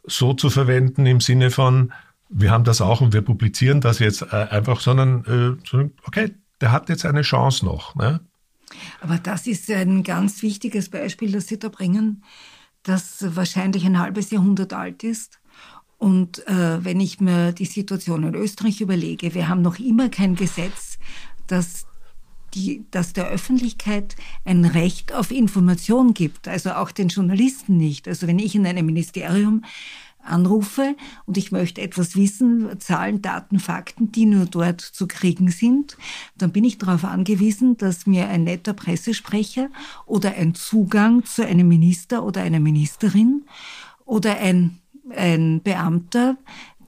[0.03, 1.93] so zu verwenden im Sinne von,
[2.29, 6.71] wir haben das auch und wir publizieren das jetzt äh, einfach, sondern äh, okay, der
[6.71, 7.95] hat jetzt eine Chance noch.
[7.95, 8.19] Ne?
[9.01, 12.23] Aber das ist ein ganz wichtiges Beispiel, das Sie da bringen
[12.87, 15.39] das wahrscheinlich ein halbes Jahrhundert alt ist.
[15.97, 20.35] Und äh, wenn ich mir die Situation in Österreich überlege, wir haben noch immer kein
[20.35, 20.99] Gesetz,
[21.47, 21.85] das
[22.53, 28.07] die, dass der Öffentlichkeit ein Recht auf Information gibt, also auch den Journalisten nicht.
[28.07, 29.65] Also wenn ich in einem Ministerium
[30.27, 35.97] anrufe und ich möchte etwas wissen, Zahlen, Daten, Fakten, die nur dort zu kriegen sind,
[36.37, 39.69] dann bin ich darauf angewiesen, dass mir ein netter Pressesprecher
[40.05, 43.45] oder ein Zugang zu einem Minister oder einer Ministerin
[44.05, 44.79] oder ein,
[45.15, 46.37] ein Beamter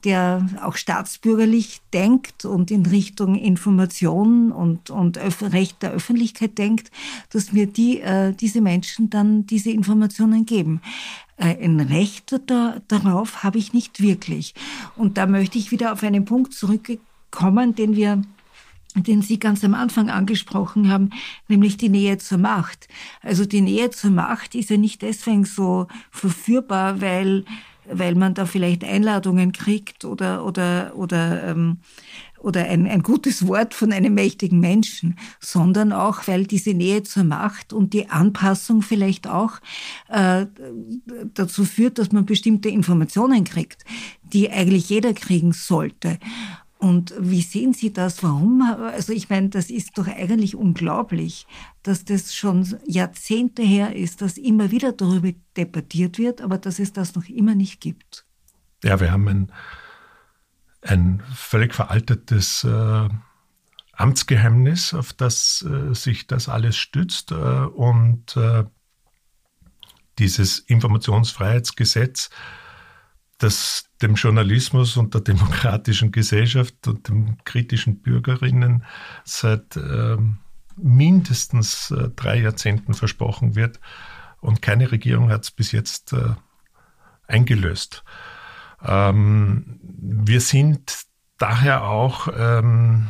[0.04, 6.90] der auch staatsbürgerlich denkt und in Richtung Information und, und Recht der Öffentlichkeit denkt,
[7.30, 10.80] dass mir die, äh, diese Menschen dann diese Informationen geben.
[11.40, 14.54] Äh, ein Recht da, darauf habe ich nicht wirklich.
[14.96, 18.22] Und da möchte ich wieder auf einen Punkt zurückkommen, den wir
[18.96, 21.10] den Sie ganz am Anfang angesprochen haben,
[21.46, 22.88] nämlich die Nähe zur Macht.
[23.22, 27.44] Also die Nähe zur Macht ist ja nicht deswegen so verführbar, weil
[27.92, 31.78] weil man da vielleicht Einladungen kriegt oder oder oder ähm,
[32.40, 37.24] oder ein, ein gutes Wort von einem mächtigen Menschen, sondern auch, weil diese Nähe zur
[37.24, 39.60] Macht und die Anpassung vielleicht auch
[40.08, 40.46] äh,
[41.34, 43.84] dazu führt, dass man bestimmte Informationen kriegt,
[44.22, 46.18] die eigentlich jeder kriegen sollte.
[46.78, 48.22] Und wie sehen Sie das?
[48.22, 48.62] Warum?
[48.62, 51.46] Also ich meine, das ist doch eigentlich unglaublich,
[51.82, 56.94] dass das schon Jahrzehnte her ist, dass immer wieder darüber debattiert wird, aber dass es
[56.94, 58.24] das noch immer nicht gibt.
[58.82, 59.52] Ja, wir haben ein
[60.82, 63.08] ein völlig veraltetes äh,
[63.92, 67.32] Amtsgeheimnis, auf das äh, sich das alles stützt.
[67.32, 68.64] Äh, und äh,
[70.18, 72.30] dieses Informationsfreiheitsgesetz,
[73.38, 78.84] das dem Journalismus und der demokratischen Gesellschaft und den kritischen Bürgerinnen
[79.24, 80.38] seit ähm,
[80.76, 83.80] mindestens äh, drei Jahrzehnten versprochen wird.
[84.40, 86.34] Und keine Regierung hat es bis jetzt äh,
[87.26, 88.04] eingelöst.
[88.84, 91.04] Ähm, wir sind
[91.38, 93.08] daher auch ähm,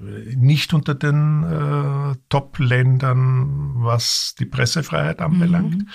[0.00, 5.78] nicht unter den äh, Top-Ländern, was die Pressefreiheit anbelangt.
[5.78, 5.88] Mhm.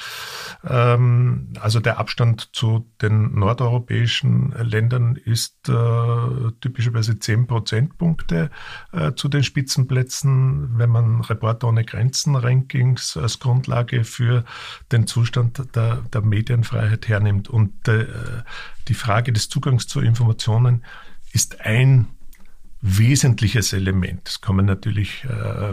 [0.68, 8.52] Ähm, also der Abstand zu den nordeuropäischen Ländern ist äh, typischerweise zehn Prozentpunkte
[8.92, 14.44] äh, zu den Spitzenplätzen, wenn man Reporter ohne Grenzen Rankings als Grundlage für
[14.92, 17.48] den Zustand der, der Medienfreiheit hernimmt.
[17.50, 18.08] Und äh,
[18.90, 20.84] die Frage des Zugangs zu Informationen
[21.32, 22.08] ist ein
[22.86, 24.28] wesentliches Element.
[24.28, 25.30] Es kommen natürlich äh,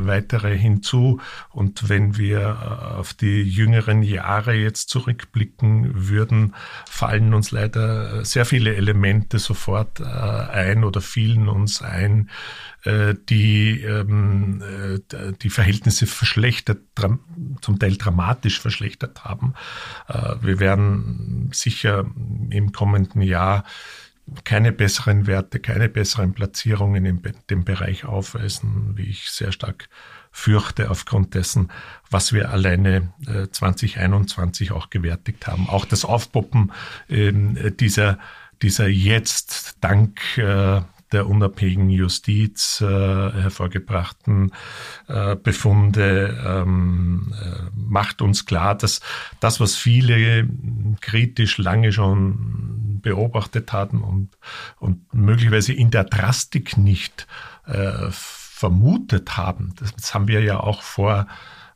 [0.07, 1.21] weitere hinzu.
[1.51, 6.55] Und wenn wir äh, auf die jüngeren Jahre jetzt zurückblicken würden,
[6.89, 12.31] fallen uns leider sehr viele Elemente sofort äh, ein oder fielen uns ein,
[12.85, 16.79] äh, die ähm, äh, die Verhältnisse verschlechtert,
[17.61, 19.55] zum Teil dramatisch verschlechtert haben.
[20.07, 22.07] Äh, wir werden sicher
[22.51, 23.65] im kommenden Jahr
[24.45, 29.89] keine besseren Werte, keine besseren Platzierungen in dem Bereich aufweisen, wie ich sehr stark
[30.33, 31.71] fürchte aufgrund dessen,
[32.09, 33.13] was wir alleine
[33.51, 35.69] 2021 auch gewärtigt haben.
[35.69, 36.73] Auch das Aufpoppen
[37.09, 38.19] ähm, dieser,
[38.63, 40.21] dieser jetzt dank
[41.13, 44.53] der unabhängigen Justiz äh, hervorgebrachten
[45.09, 49.01] äh, Befunde ähm, äh, macht uns klar, dass
[49.41, 50.49] das, was viele
[51.01, 54.31] kritisch lange schon beobachtet hatten und,
[54.79, 57.27] und möglicherweise in der Drastik nicht
[57.67, 61.27] äh, vermutet haben, das, das haben wir ja auch vor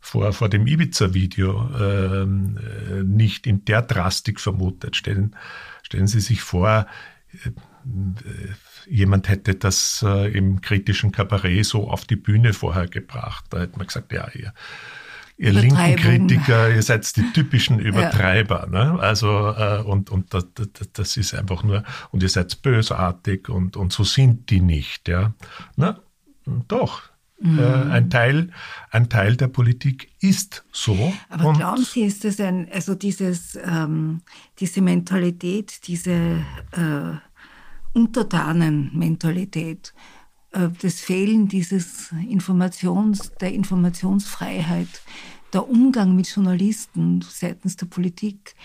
[0.05, 4.97] vor, vor dem Ibiza-Video ähm, äh, nicht in der Drastik vermutet.
[4.97, 5.35] Stellen,
[5.82, 6.87] stellen Sie sich vor,
[7.32, 7.51] äh,
[8.89, 13.45] jemand hätte das äh, im kritischen Kabarett so auf die Bühne vorher gebracht.
[13.51, 14.53] Da hätte man gesagt, ja, ihr,
[15.37, 18.68] ihr linken Kritiker, ihr seid die typischen Übertreiber.
[18.72, 18.93] Ja.
[18.93, 19.01] Ne?
[19.01, 20.47] Also, äh, und, und das,
[20.93, 25.09] das, ist einfach nur, und ihr seid bösartig und, und so sind die nicht.
[25.09, 25.35] Ja?
[25.76, 26.01] Na,
[26.68, 27.03] doch,
[27.41, 27.59] Mhm.
[27.59, 28.51] Äh, ein, Teil,
[28.91, 31.12] ein Teil der Politik ist so.
[31.28, 34.22] Aber glauben Sie, ist das ein, also dieses, ähm,
[34.61, 37.18] diese Mentalität, diese äh,
[37.95, 39.95] Untertanenmentalität,
[40.51, 44.88] äh, das Fehlen dieses Informations, der Informationsfreiheit,
[45.53, 48.57] der Umgang mit Journalisten seitens der Politik,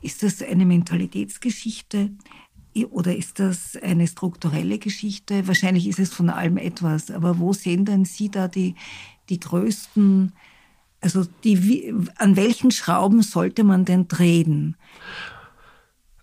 [0.00, 2.10] ist das eine Mentalitätsgeschichte
[2.90, 5.46] oder ist das eine strukturelle Geschichte?
[5.46, 8.74] Wahrscheinlich ist es von allem etwas, aber wo sehen denn Sie da die,
[9.28, 10.32] die größten,
[11.00, 14.76] also die, an welchen Schrauben sollte man denn drehen?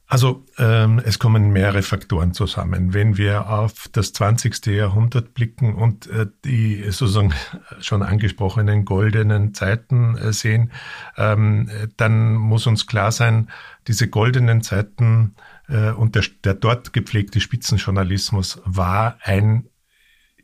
[0.07, 2.93] Also ähm, es kommen mehrere Faktoren zusammen.
[2.93, 4.67] Wenn wir auf das 20.
[4.67, 7.33] Jahrhundert blicken und äh, die sozusagen
[7.79, 10.71] schon angesprochenen goldenen Zeiten äh, sehen,
[11.17, 13.49] ähm, dann muss uns klar sein,
[13.87, 15.35] diese goldenen Zeiten
[15.67, 19.69] äh, und der, der dort gepflegte Spitzenjournalismus war ein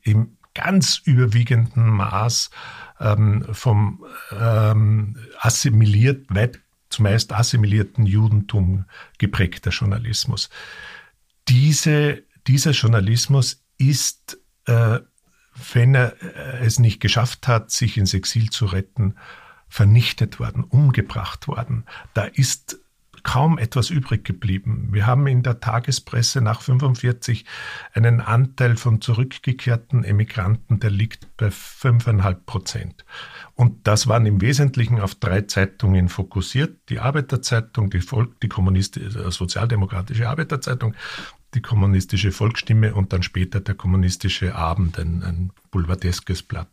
[0.02, 2.50] im ganz überwiegenden Maß
[3.00, 6.61] ähm, vom ähm, assimiliert, weit
[6.92, 8.86] zumeist assimilierten Judentum
[9.18, 10.50] geprägter Journalismus.
[11.48, 15.00] Diese, dieser Journalismus ist, äh,
[15.74, 19.16] wenn er äh, es nicht geschafft hat, sich ins Exil zu retten,
[19.68, 21.86] vernichtet worden, umgebracht worden.
[22.14, 22.81] Da ist
[23.24, 24.90] kaum etwas übrig geblieben.
[24.92, 27.46] Wir haben in der Tagespresse nach 45
[27.94, 33.06] einen Anteil von zurückgekehrten Emigranten, der liegt bei fünfeinhalb Prozent.
[33.56, 36.78] Und das waren im Wesentlichen auf drei Zeitungen fokussiert.
[36.90, 40.96] Die Arbeiterzeitung, die Volk, die kommunistische, äh, sozialdemokratische Arbeiterzeitung,
[41.54, 46.70] die kommunistische Volksstimme und dann später der kommunistische Abend, ein, ein boulevardeskes Blatt.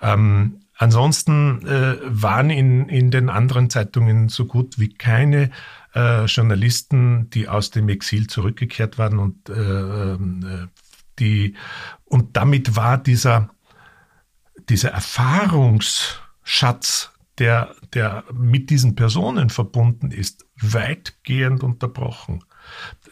[0.00, 5.50] Ähm, ansonsten äh, waren in, in den anderen Zeitungen so gut wie keine
[5.94, 10.66] äh, Journalisten, die aus dem Exil zurückgekehrt waren und äh, äh
[11.18, 11.54] die
[12.04, 13.48] und damit war dieser
[14.68, 22.42] dieser Erfahrungsschatz, der, der mit diesen Personen verbunden ist, weitgehend unterbrochen.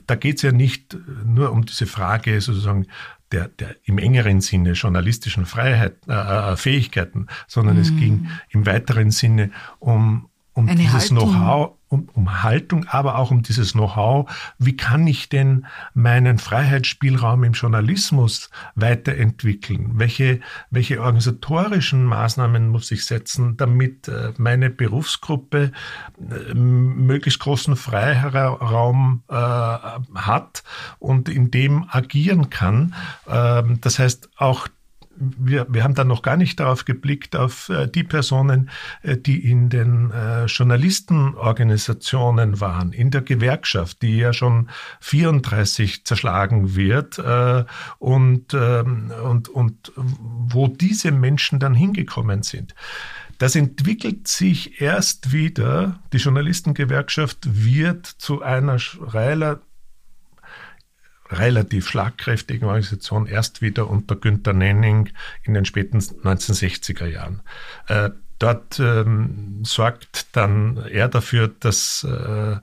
[0.06, 2.86] Da geht es ja nicht nur um diese Frage sozusagen
[3.34, 7.80] der, der im engeren Sinne journalistischen Freiheit, äh, äh Fähigkeiten, sondern mm.
[7.80, 13.30] es ging im weiteren Sinne um, um Eine dieses Know-how, um, um Haltung, aber auch
[13.30, 19.92] um dieses Know-how, wie kann ich denn meinen Freiheitsspielraum im Journalismus weiterentwickeln?
[19.94, 20.40] Welche,
[20.70, 25.72] welche organisatorischen Maßnahmen muss ich setzen, damit äh, meine Berufsgruppe
[26.18, 30.64] äh, möglichst großen Freiraum äh, hat
[30.98, 32.94] und in dem agieren kann?
[33.28, 34.68] Ähm, das heißt, auch
[35.16, 38.70] wir, wir haben dann noch gar nicht darauf geblickt, auf äh, die Personen,
[39.02, 44.68] äh, die in den äh, Journalistenorganisationen waren, in der Gewerkschaft, die ja schon
[45.00, 47.18] 34 zerschlagen wird
[47.98, 52.74] und, ähm, und, und wo diese Menschen dann hingekommen sind.
[53.38, 59.64] Das entwickelt sich erst wieder, die Journalistengewerkschaft wird zu einer relativ
[61.30, 65.10] relativ schlagkräftigen Organisation erst wieder unter Günter Nenning
[65.42, 67.42] in den späten 1960er Jahren.
[67.88, 72.56] Äh, dort ähm, sorgt dann er dafür, dass äh,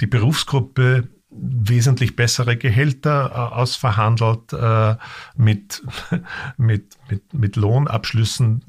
[0.00, 1.08] die Berufsgruppe
[1.38, 4.96] wesentlich bessere Gehälter äh, ausverhandelt äh,
[5.36, 5.82] mit,
[6.56, 8.62] mit, mit, mit Lohnabschlüssen,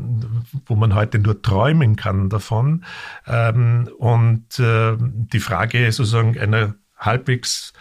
[0.65, 2.83] wo man heute nur träumen kann davon.
[3.25, 7.73] Ähm, und äh, die Frage sozusagen einer halbwegs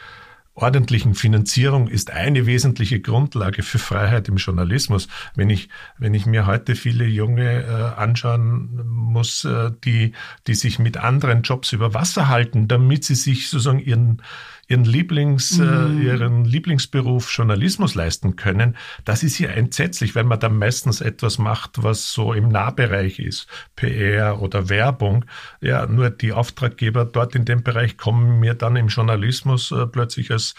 [0.56, 5.06] ordentlichen Finanzierung ist eine wesentliche Grundlage für Freiheit im Journalismus.
[5.34, 10.12] Wenn ich, wenn ich mir heute viele Junge äh, anschauen muss, äh, die,
[10.46, 14.22] die sich mit anderen Jobs über Wasser halten, damit sie sich sozusagen ihren,
[14.68, 16.00] ihren Lieblings, äh, mhm.
[16.00, 21.38] äh, ihren Lieblingsberuf Journalismus leisten können, das ist ja entsetzlich, wenn man dann meistens etwas
[21.38, 23.46] macht, was so im Nahbereich ist,
[23.76, 25.24] PR oder Werbung.
[25.60, 30.30] Ja, nur die Auftraggeber dort in dem Bereich kommen mir dann im Journalismus äh, plötzlich
[30.30, 30.54] als,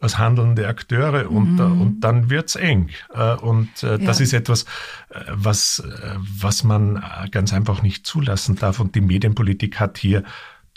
[0.00, 1.36] als handelnde Akteure mhm.
[1.36, 2.90] und, und dann wird's eng.
[3.14, 4.24] Äh, und äh, das ja.
[4.24, 4.64] ist etwas,
[5.10, 5.82] äh, was,
[6.18, 8.80] was man ganz einfach nicht zulassen darf.
[8.80, 10.24] Und die Medienpolitik hat hier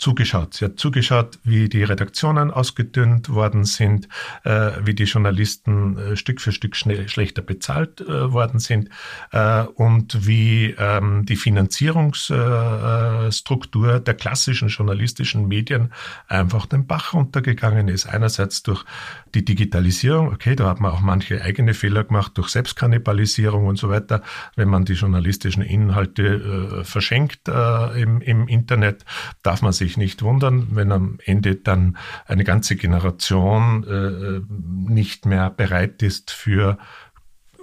[0.00, 0.54] zugeschaut.
[0.54, 4.08] Sie hat zugeschaut, wie die Redaktionen ausgedünnt worden sind,
[4.44, 8.88] äh, wie die Journalisten äh, Stück für Stück schnell, schlechter bezahlt äh, worden sind
[9.32, 15.92] äh, und wie ähm, die Finanzierungsstruktur äh, der klassischen journalistischen Medien
[16.28, 18.06] einfach den Bach runtergegangen ist.
[18.06, 18.86] Einerseits durch
[19.34, 23.90] die Digitalisierung, okay, da hat man auch manche eigene Fehler gemacht, durch Selbstkannibalisierung und so
[23.90, 24.22] weiter,
[24.56, 29.04] wenn man die journalistischen Inhalte äh, verschenkt im, im Internet,
[29.42, 34.40] darf man sich sich nicht wundern, wenn am Ende dann eine ganze Generation äh,
[34.88, 36.78] nicht mehr bereit ist für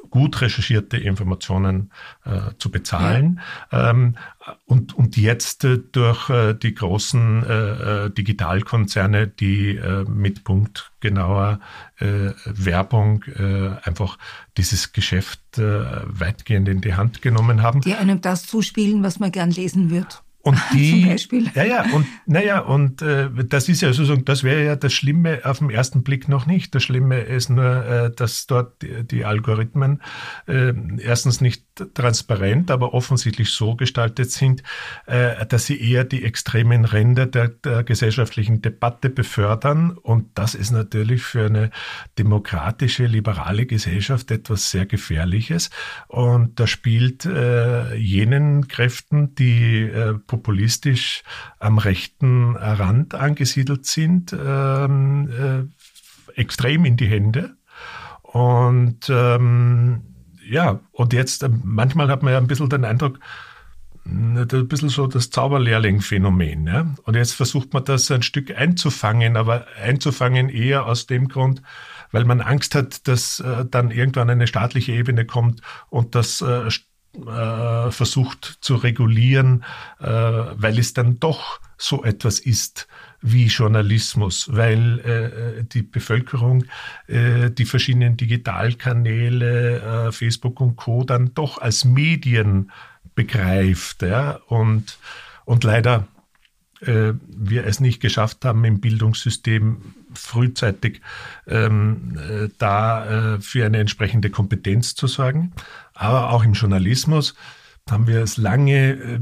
[0.09, 1.91] gut recherchierte Informationen
[2.25, 3.41] äh, zu bezahlen.
[3.71, 3.89] Ja.
[3.89, 4.15] Ähm,
[4.65, 11.59] und, und jetzt äh, durch äh, die großen äh, äh, Digitalkonzerne, die äh, mit punktgenauer
[11.99, 13.23] Werbung
[13.83, 14.19] einfach
[14.55, 17.81] dieses Geschäft weitgehend in die Hand genommen haben.
[17.81, 20.21] Die einem das zuspielen, was man gern lesen wird.
[20.47, 21.51] Und die, Zum Beispiel.
[21.55, 25.41] Ja, ja, und naja, und äh, das ist ja sozusagen, das wäre ja das Schlimme
[25.43, 26.73] auf den ersten Blick noch nicht.
[26.73, 30.01] Das Schlimme ist nur, äh, dass dort die, die Algorithmen
[30.47, 34.63] äh, erstens nicht transparent, aber offensichtlich so gestaltet sind,
[35.05, 39.97] äh, dass sie eher die extremen Ränder der, der gesellschaftlichen Debatte befördern.
[39.97, 41.71] Und das ist natürlich für eine
[42.17, 45.71] demokratische, liberale Gesellschaft etwas sehr Gefährliches.
[46.07, 51.23] Und da spielt äh, jenen Kräften, die äh, populistisch
[51.59, 57.57] am rechten Rand angesiedelt sind, ähm, äh, extrem in die Hände.
[58.21, 60.03] Und ähm,
[60.47, 63.19] ja, und jetzt, äh, manchmal hat man ja ein bisschen den Eindruck,
[64.05, 66.67] ein bisschen so das Zauberlehrling-Phänomen.
[66.67, 66.95] Ja?
[67.03, 71.61] Und jetzt versucht man das ein Stück einzufangen, aber einzufangen eher aus dem Grund,
[72.11, 76.69] weil man Angst hat, dass äh, dann irgendwann eine staatliche Ebene kommt und das äh,
[77.25, 79.63] äh, versucht zu regulieren,
[79.99, 82.87] äh, weil es dann doch so etwas ist
[83.21, 86.65] wie Journalismus, weil äh, die Bevölkerung
[87.07, 91.03] äh, die verschiedenen Digitalkanäle, äh, Facebook und Co.
[91.03, 92.71] dann doch als Medien
[93.15, 94.03] begreift.
[94.03, 94.39] Ja?
[94.47, 94.97] Und,
[95.45, 96.07] und leider
[96.81, 99.77] äh, wir es nicht geschafft haben, im Bildungssystem
[100.13, 101.01] frühzeitig
[101.47, 105.53] ähm, äh, da für eine entsprechende Kompetenz zu sorgen.
[105.97, 107.33] Aber auch im Journalismus
[107.89, 109.19] haben wir es lange äh,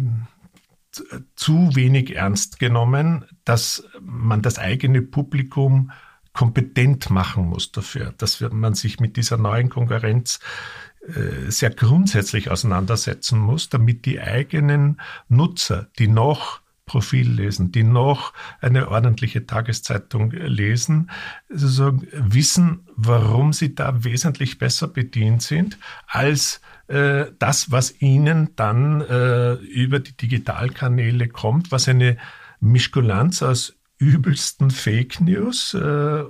[1.36, 5.92] zu wenig ernst genommen, dass man das eigene Publikum
[6.34, 10.40] kompetent machen muss dafür, dass man sich mit dieser neuen Konkurrenz
[11.08, 15.00] äh, sehr grundsätzlich auseinandersetzen muss, damit die eigenen
[15.30, 21.10] Nutzer, die noch Profil lesen, die noch eine ordentliche Tageszeitung lesen,
[21.50, 25.78] sozusagen wissen, warum sie da wesentlich besser bedient sind
[26.08, 32.18] als äh, das, was ihnen dann äh, über die Digitalkanäle kommt, was eine
[32.60, 36.24] Mischkulanz aus übelsten Fake News, äh,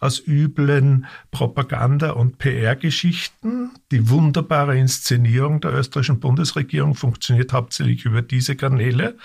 [0.00, 3.70] aus üblen Propaganda- und PR-Geschichten.
[3.90, 9.16] Die wunderbare Inszenierung der österreichischen Bundesregierung funktioniert hauptsächlich über diese Kanäle.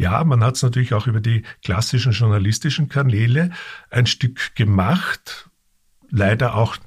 [0.00, 3.50] Ja, man hat es natürlich auch über die klassischen journalistischen Kanäle
[3.90, 5.50] ein Stück gemacht,
[6.08, 6.78] leider auch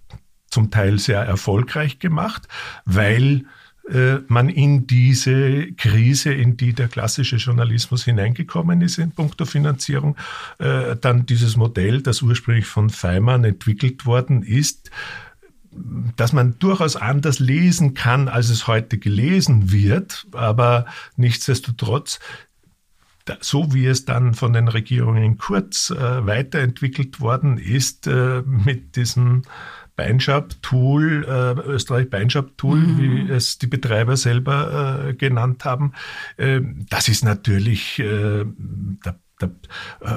[0.49, 2.47] zum Teil sehr erfolgreich gemacht,
[2.85, 3.45] weil
[3.87, 10.17] äh, man in diese Krise, in die der klassische Journalismus hineingekommen ist in puncto Finanzierung,
[10.57, 14.89] äh, dann dieses Modell, das ursprünglich von Feimann entwickelt worden ist,
[16.15, 22.19] dass man durchaus anders lesen kann, als es heute gelesen wird, aber nichtsdestotrotz
[23.39, 29.43] so wie es dann von den Regierungen Kurz äh, weiterentwickelt worden ist, äh, mit diesem
[29.95, 32.97] Beinshop-Tool, äh, Österreich Beinshop-Tool, mhm.
[32.99, 35.93] wie es die Betreiber selber äh, genannt haben,
[36.37, 38.45] äh, das ist natürlich äh,
[39.05, 39.19] der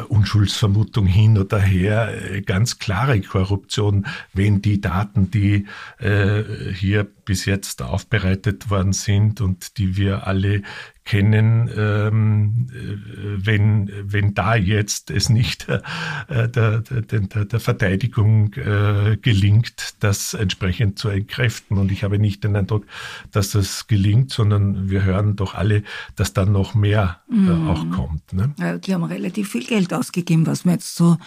[0.09, 5.67] Unschuldsvermutung hin oder her ganz klare Korruption, wenn die Daten, die
[5.99, 10.63] äh, hier bis jetzt aufbereitet worden sind und die wir alle
[11.07, 15.81] kennen, ähm, äh, wenn, wenn da jetzt es nicht äh,
[16.29, 21.79] der, der, der, der Verteidigung äh, gelingt, das entsprechend zu entkräften.
[21.79, 22.87] Und ich habe nicht den Eindruck,
[23.31, 25.85] dass das gelingt, sondern wir hören doch alle,
[26.17, 27.69] dass da noch mehr äh, mm.
[27.69, 28.33] auch kommt.
[28.33, 28.53] Ne?
[28.59, 31.19] Ja, die haben relativ viel Geld ausgegeben, was man jetzt so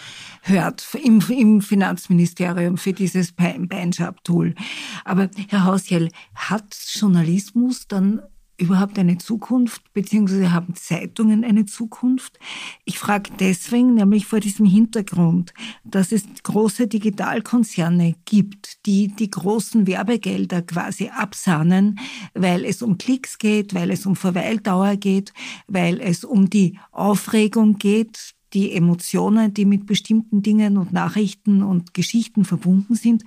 [0.42, 4.54] hört im, im Finanzministerium für dieses Beinschab-Tool.
[5.06, 8.22] Aber Herr Hausjell, hat Journalismus dann
[8.56, 12.38] überhaupt eine Zukunft, beziehungsweise haben Zeitungen eine Zukunft?
[12.84, 19.86] Ich frage deswegen, nämlich vor diesem Hintergrund, dass es große Digitalkonzerne gibt, die die großen
[19.86, 21.98] Werbegelder quasi absahnen,
[22.34, 25.32] weil es um Klicks geht, weil es um Verweildauer geht,
[25.66, 31.94] weil es um die Aufregung geht, die Emotionen, die mit bestimmten Dingen und Nachrichten und
[31.94, 33.24] Geschichten verbunden sind.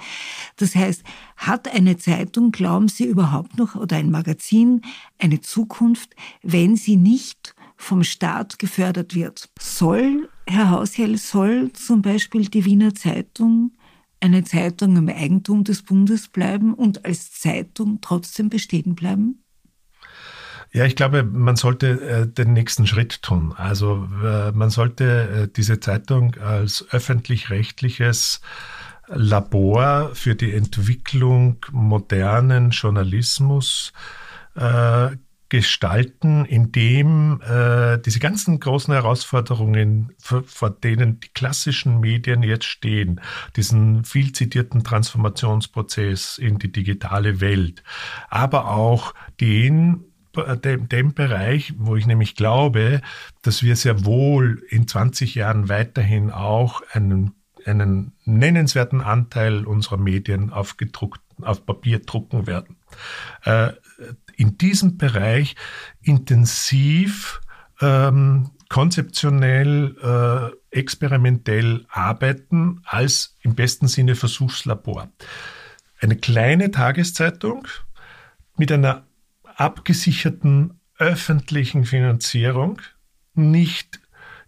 [0.57, 1.03] Das heißt,
[1.37, 4.81] hat eine Zeitung, glauben Sie überhaupt noch, oder ein Magazin
[5.19, 9.49] eine Zukunft, wenn sie nicht vom Staat gefördert wird?
[9.59, 13.71] Soll, Herr Haushell, soll zum Beispiel die Wiener Zeitung
[14.19, 19.42] eine Zeitung im Eigentum des Bundes bleiben und als Zeitung trotzdem bestehen bleiben?
[20.75, 23.53] Ja, ich glaube, man sollte äh, den nächsten Schritt tun.
[23.55, 28.41] Also äh, man sollte äh, diese Zeitung als öffentlich-rechtliches
[29.07, 33.93] Labor für die Entwicklung modernen Journalismus
[34.55, 35.09] äh,
[35.49, 43.21] gestalten, indem äh, diese ganzen großen Herausforderungen, vor, denen die klassischen Medien jetzt stehen,
[43.55, 47.83] diesen viel zitierten Transformationsprozess in die digitale Welt,
[48.29, 50.05] aber auch den
[50.35, 53.01] dem, dem Bereich, wo ich nämlich glaube,
[53.41, 60.51] dass wir sehr wohl in 20 Jahren weiterhin auch einen, einen nennenswerten Anteil unserer Medien
[60.51, 62.77] auf, gedruckt, auf Papier drucken werden.
[63.43, 63.73] Äh,
[64.35, 65.55] in diesem Bereich
[66.01, 67.41] intensiv
[67.81, 75.09] ähm, konzeptionell, äh, experimentell arbeiten als im besten Sinne Versuchslabor.
[75.99, 77.67] Eine kleine Tageszeitung
[78.57, 79.05] mit einer
[79.55, 82.79] abgesicherten öffentlichen Finanzierung,
[83.33, 83.99] nicht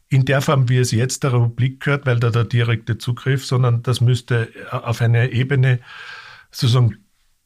[0.10, 3.84] in der Form, wie es jetzt der Republik gehört, weil da der direkte Zugriff, sondern
[3.84, 5.80] das müsste auf einer Ebene
[6.52, 6.98] sozusagen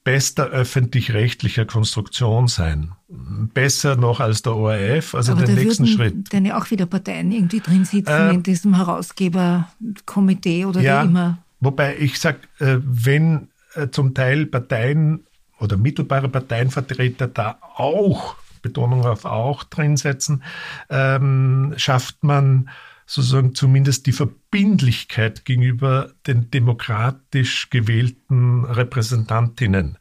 [0.04, 2.92] bester öffentlich-rechtlicher Konstruktion sein.
[3.08, 6.32] Besser noch als der ORF, also Aber den nächsten Schritt.
[6.34, 11.08] Denn ja auch wieder Parteien irgendwie drin sitzen äh, in diesem Herausgeberkomitee oder ja, wie
[11.08, 11.40] immer.
[11.60, 15.26] Wobei ich sage, äh, wenn äh, zum Teil Parteien
[15.60, 20.44] oder mittelbare Parteienvertreter da auch, Betonung auf auch drin setzen,
[20.90, 22.70] ähm, schafft man
[23.06, 29.98] sozusagen zumindest die Verbindlichkeit gegenüber den demokratisch gewählten Repräsentantinnen.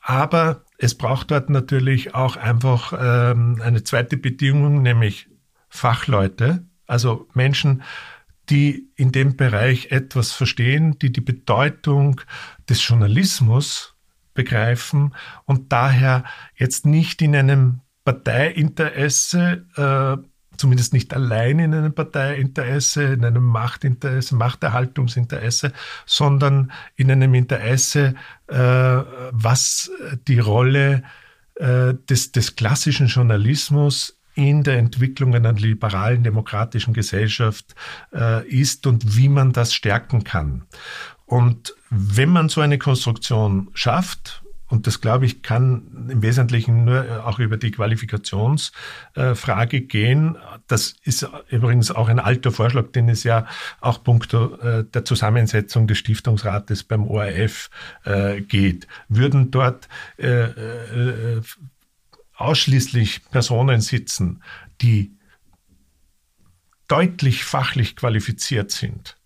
[0.00, 5.28] Aber es braucht dort natürlich auch einfach ähm, eine zweite Bedingung, nämlich
[5.68, 7.82] Fachleute, also Menschen,
[8.48, 12.20] die in dem Bereich etwas verstehen, die die Bedeutung
[12.68, 13.95] des Journalismus
[14.36, 15.14] begreifen
[15.44, 16.22] und daher
[16.54, 20.16] jetzt nicht in einem Parteiinteresse, äh,
[20.56, 25.72] zumindest nicht allein in einem Parteiinteresse, in einem Machtinteresse, Machterhaltungsinteresse,
[26.06, 28.14] sondern in einem Interesse,
[28.46, 29.90] äh, was
[30.28, 31.02] die Rolle
[31.56, 37.74] äh, des, des klassischen Journalismus in der Entwicklung einer liberalen demokratischen Gesellschaft
[38.14, 40.66] äh, ist und wie man das stärken kann.
[41.26, 47.06] Und wenn man so eine Konstruktion schafft, und das, glaube ich, kann im Wesentlichen nur
[47.06, 50.36] äh, auch über die Qualifikationsfrage gehen.
[50.66, 53.46] Das ist übrigens auch ein alter Vorschlag, den es ja
[53.80, 57.70] auch punkto äh, der Zusammensetzung des Stiftungsrates beim ORF
[58.04, 58.88] äh, geht.
[59.08, 59.88] Würden dort
[62.34, 64.42] ausschließlich Personen sitzen,
[64.80, 65.12] die
[66.88, 69.16] deutlich fachlich qualifiziert sind,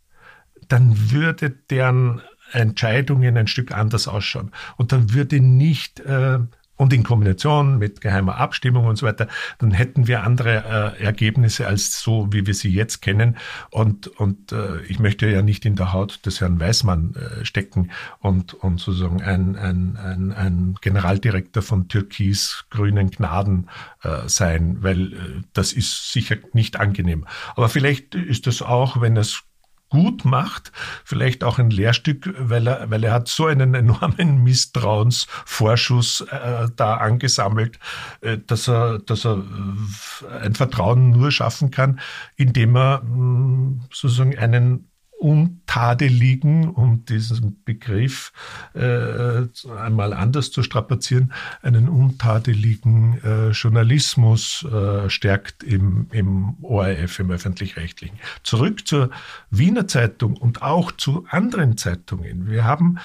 [0.70, 4.50] dann würde deren Entscheidungen ein Stück anders ausschauen.
[4.76, 6.40] Und dann würde nicht äh,
[6.80, 11.66] und in Kombination mit geheimer Abstimmung und so weiter, dann hätten wir andere äh, Ergebnisse
[11.66, 13.36] als so, wie wir sie jetzt kennen.
[13.70, 17.90] Und, und äh, ich möchte ja nicht in der Haut des Herrn Weißmann äh, stecken
[18.20, 23.68] und, und sozusagen ein, ein, ein, ein Generaldirektor von türkis-grünen Gnaden
[24.02, 25.16] äh, sein, weil äh,
[25.52, 27.26] das ist sicher nicht angenehm.
[27.56, 29.42] Aber vielleicht ist das auch, wenn es
[29.90, 30.72] gut macht,
[31.04, 36.94] vielleicht auch ein Lehrstück, weil er, weil er hat so einen enormen Misstrauensvorschuss äh, da
[36.94, 37.78] angesammelt,
[38.22, 42.00] äh, dass er, dass er äh, ein Vertrauen nur schaffen kann,
[42.36, 44.89] indem er mh, mm, sozusagen einen
[45.20, 48.32] untadeligen, um diesen Begriff
[48.74, 49.42] äh,
[49.78, 58.18] einmal anders zu strapazieren, einen untadeligen äh, Journalismus äh, stärkt im, im ORF, im öffentlich-rechtlichen.
[58.42, 59.10] Zurück zur
[59.50, 62.48] Wiener Zeitung und auch zu anderen Zeitungen.
[62.48, 62.98] Wir haben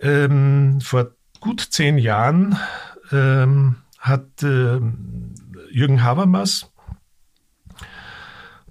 [0.00, 2.58] ähm, vor gut zehn Jahren
[3.10, 4.80] ähm, hat äh,
[5.70, 6.70] Jürgen Habermas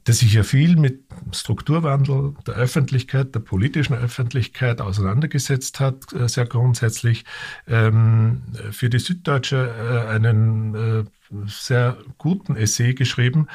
[0.07, 1.01] der sich ja viel mit
[1.33, 7.25] Strukturwandel der Öffentlichkeit, der politischen Öffentlichkeit auseinandergesetzt hat, äh, sehr grundsätzlich,
[7.67, 8.41] ähm,
[8.71, 9.69] für die Süddeutsche
[10.07, 11.03] äh, einen äh,
[11.45, 13.47] sehr guten Essay geschrieben,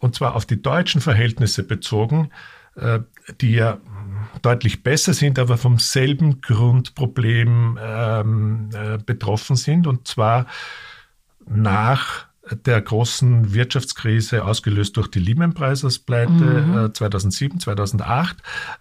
[0.00, 2.28] und zwar auf die deutschen Verhältnisse bezogen,
[3.40, 3.78] die ja
[4.42, 8.68] deutlich besser sind, aber vom selben Grundproblem ähm,
[9.06, 10.44] betroffen sind, und zwar
[11.46, 12.27] nach
[12.66, 16.78] der großen Wirtschaftskrise, ausgelöst durch die Lehman-Preiserspleite mhm.
[16.86, 18.36] äh, 2007, 2008,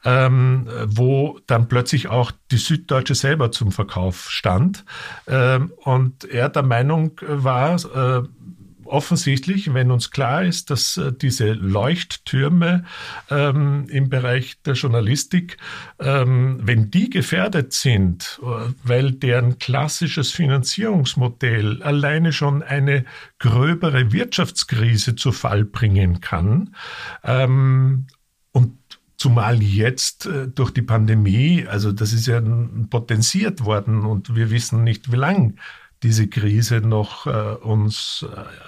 [0.06, 4.86] ähm, wo dann plötzlich auch die Süddeutsche selber zum Verkauf stand.
[5.28, 8.24] Ähm, und er der Meinung war, äh,
[8.90, 12.86] offensichtlich, wenn uns klar ist, dass äh, diese Leuchttürme
[13.30, 15.58] ähm, im Bereich der Journalistik,
[16.00, 23.06] ähm, wenn die gefährdet sind, äh, weil deren klassisches Finanzierungsmodell alleine schon eine
[23.40, 26.76] gröbere Wirtschaftskrise zu Fall bringen kann,
[27.24, 28.08] ähm,
[28.52, 28.74] und
[29.18, 32.40] Zumal jetzt äh, durch die Pandemie, also das ist ja
[32.92, 35.56] potenziert worden und wir wissen nicht, wie lang
[36.04, 38.26] diese Krise noch äh, uns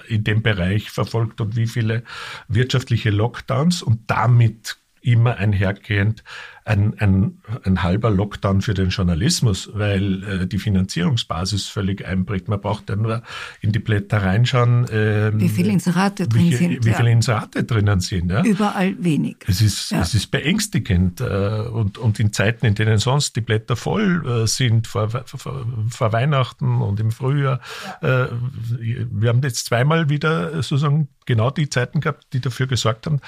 [0.08, 2.04] äh, in dem Bereich verfolgt und wie viele
[2.48, 6.24] wirtschaftliche Lockdowns und damit immer einhergehend
[6.70, 12.48] ein, ein, ein halber Lockdown für den Journalismus, weil äh, die Finanzierungsbasis völlig einbricht.
[12.48, 13.24] Man braucht ja nur
[13.60, 14.86] in die Blätter reinschauen.
[14.92, 16.86] Ähm, wie viele Inserate drin wie, sind.
[16.86, 16.96] Wie ja.
[16.96, 18.32] viele Inserate drinnen sind.
[18.32, 18.44] Ja.
[18.44, 19.38] Überall wenig.
[19.48, 20.02] Es ist, ja.
[20.02, 21.22] es ist beängstigend.
[21.22, 21.26] Äh,
[21.72, 26.14] und, und in Zeiten, in denen sonst die Blätter voll äh, sind, vor, vor, vor,
[26.14, 27.62] Weihnachten und im Frühjahr.
[28.04, 28.26] Ja.
[28.26, 28.30] Äh,
[28.80, 33.22] wir haben jetzt zweimal wieder sozusagen genau die Zeiten gehabt, die dafür gesorgt haben,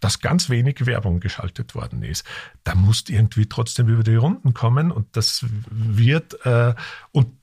[0.00, 2.24] dass ganz wenig Werbung geschaltet worden ist.
[2.64, 6.74] Da muss irgendwie trotzdem über die Runden kommen und das wird äh,
[7.12, 7.37] und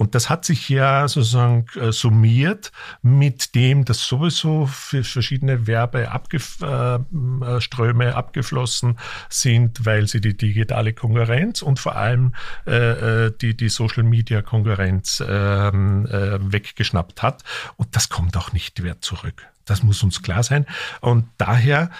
[0.00, 2.72] und das hat sich ja sozusagen äh, summiert
[3.02, 8.98] mit dem, dass sowieso für verschiedene Werbeströme äh, abgeflossen
[9.28, 12.34] sind, weil sie die digitale Konkurrenz und vor allem
[12.66, 17.44] äh, äh die, die Social-Media-Konkurrenz ähm, äh, weggeschnappt hat.
[17.76, 19.46] Und das kommt auch nicht mehr zurück.
[19.66, 20.64] Das muss uns klar sein.
[21.02, 21.90] Und daher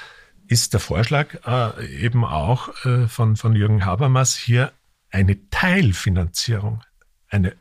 [0.48, 4.72] ist der Vorschlag äh, eben auch äh, von, von Jürgen Habermas hier
[5.10, 6.82] eine Teilfinanzierung,
[7.28, 7.52] eine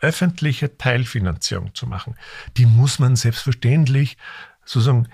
[0.00, 2.16] öffentliche Teilfinanzierung zu machen.
[2.56, 4.16] Die muss man selbstverständlich
[4.64, 5.08] sozusagen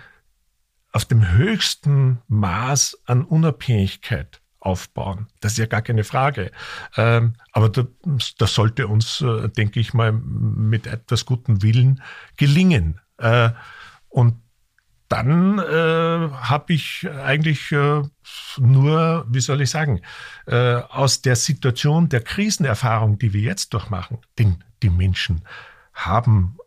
[0.92, 5.26] auf dem höchsten Maß an Unabhängigkeit aufbauen.
[5.40, 6.52] Das ist ja gar keine Frage.
[6.96, 12.02] Ähm, aber das, sollte uns, äh, denke ich mal, mit etwas gutem Willen
[12.36, 13.00] gelingen.
[13.18, 13.50] Äh,
[14.08, 14.36] und
[15.08, 17.70] dann äh, habe ich eigentlich
[18.56, 20.00] nur, wie soll ich sagen,
[20.46, 25.42] aus der Situation der Krisenerfahrung, die wir jetzt durchmachen, denn die Menschen
[25.92, 26.58] haben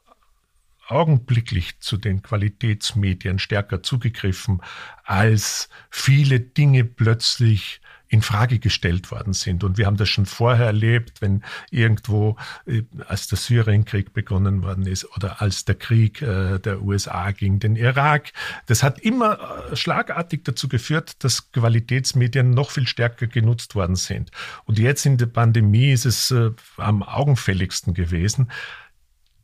[0.88, 4.62] augenblicklich zu den Qualitätsmedien stärker zugegriffen,
[5.04, 9.64] als viele Dinge plötzlich in Frage gestellt worden sind.
[9.64, 14.86] Und wir haben das schon vorher erlebt, wenn irgendwo, äh, als der Syrienkrieg begonnen worden
[14.86, 18.32] ist oder als der Krieg äh, der USA gegen den Irak.
[18.68, 24.32] Das hat immer äh, schlagartig dazu geführt, dass Qualitätsmedien noch viel stärker genutzt worden sind.
[24.66, 26.34] Und jetzt in der Pandemie ist es
[26.78, 28.52] am augenfälligsten gewesen.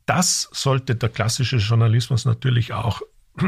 [0.06, 3.02] Das sollte der klassische Journalismus natürlich auch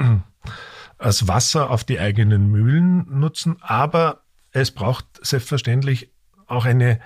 [0.99, 4.24] als Wasser auf die eigenen Mühlen nutzen, aber
[4.55, 6.11] es braucht selbstverständlich
[6.47, 7.01] auch eine,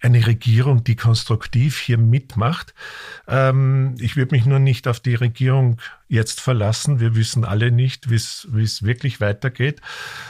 [0.00, 2.74] eine Regierung, die konstruktiv hier mitmacht.
[3.26, 5.80] Ähm, ich würde mich nur nicht auf die Regierung
[6.12, 7.00] jetzt verlassen.
[7.00, 9.80] Wir wissen alle nicht, wie es wirklich weitergeht.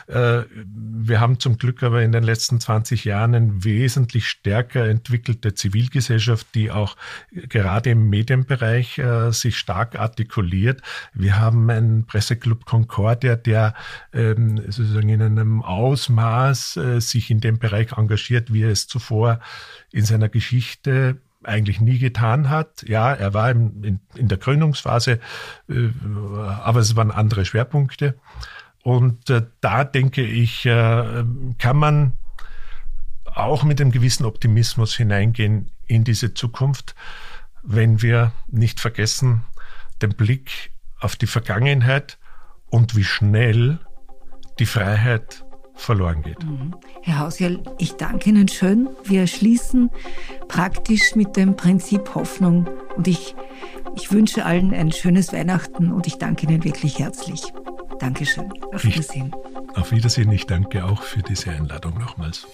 [0.07, 5.55] Äh, wir haben zum Glück aber in den letzten 20 Jahren eine wesentlich stärker entwickelte
[5.55, 6.97] Zivilgesellschaft, die auch
[7.33, 10.83] gerade im Medienbereich äh, sich stark artikuliert.
[11.14, 13.74] Wir haben einen Presseclub Concordia, der
[14.12, 19.41] ähm, sozusagen in einem Ausmaß äh, sich in dem Bereich engagiert, wie er es zuvor
[19.91, 22.82] in seiner Geschichte eigentlich nie getan hat.
[22.86, 25.20] Ja, er war in, in, der Gründungsphase,
[25.68, 25.88] äh,
[26.62, 28.18] aber es waren andere Schwerpunkte.
[28.82, 31.24] Und äh, da denke ich, äh,
[31.59, 32.12] kann man
[33.24, 36.95] auch mit einem gewissen Optimismus hineingehen in diese Zukunft,
[37.62, 39.45] wenn wir nicht vergessen,
[40.03, 42.18] den Blick auf die Vergangenheit
[42.66, 43.78] und wie schnell
[44.59, 45.45] die Freiheit
[45.83, 46.43] verloren geht.
[46.45, 46.74] Mhm.
[47.03, 48.89] Herr Hausjell, ich danke Ihnen schön.
[49.05, 49.91] Wir schließen
[50.49, 53.35] praktisch mit dem Prinzip Hoffnung und ich,
[53.97, 57.43] ich wünsche allen ein schönes Weihnachten und ich danke Ihnen wirklich herzlich.
[57.99, 58.53] Dankeschön.
[58.72, 59.35] Auf Wiedersehen.
[59.70, 60.33] Ich, auf Wiedersehen.
[60.33, 62.47] Ich danke auch für diese Einladung nochmals.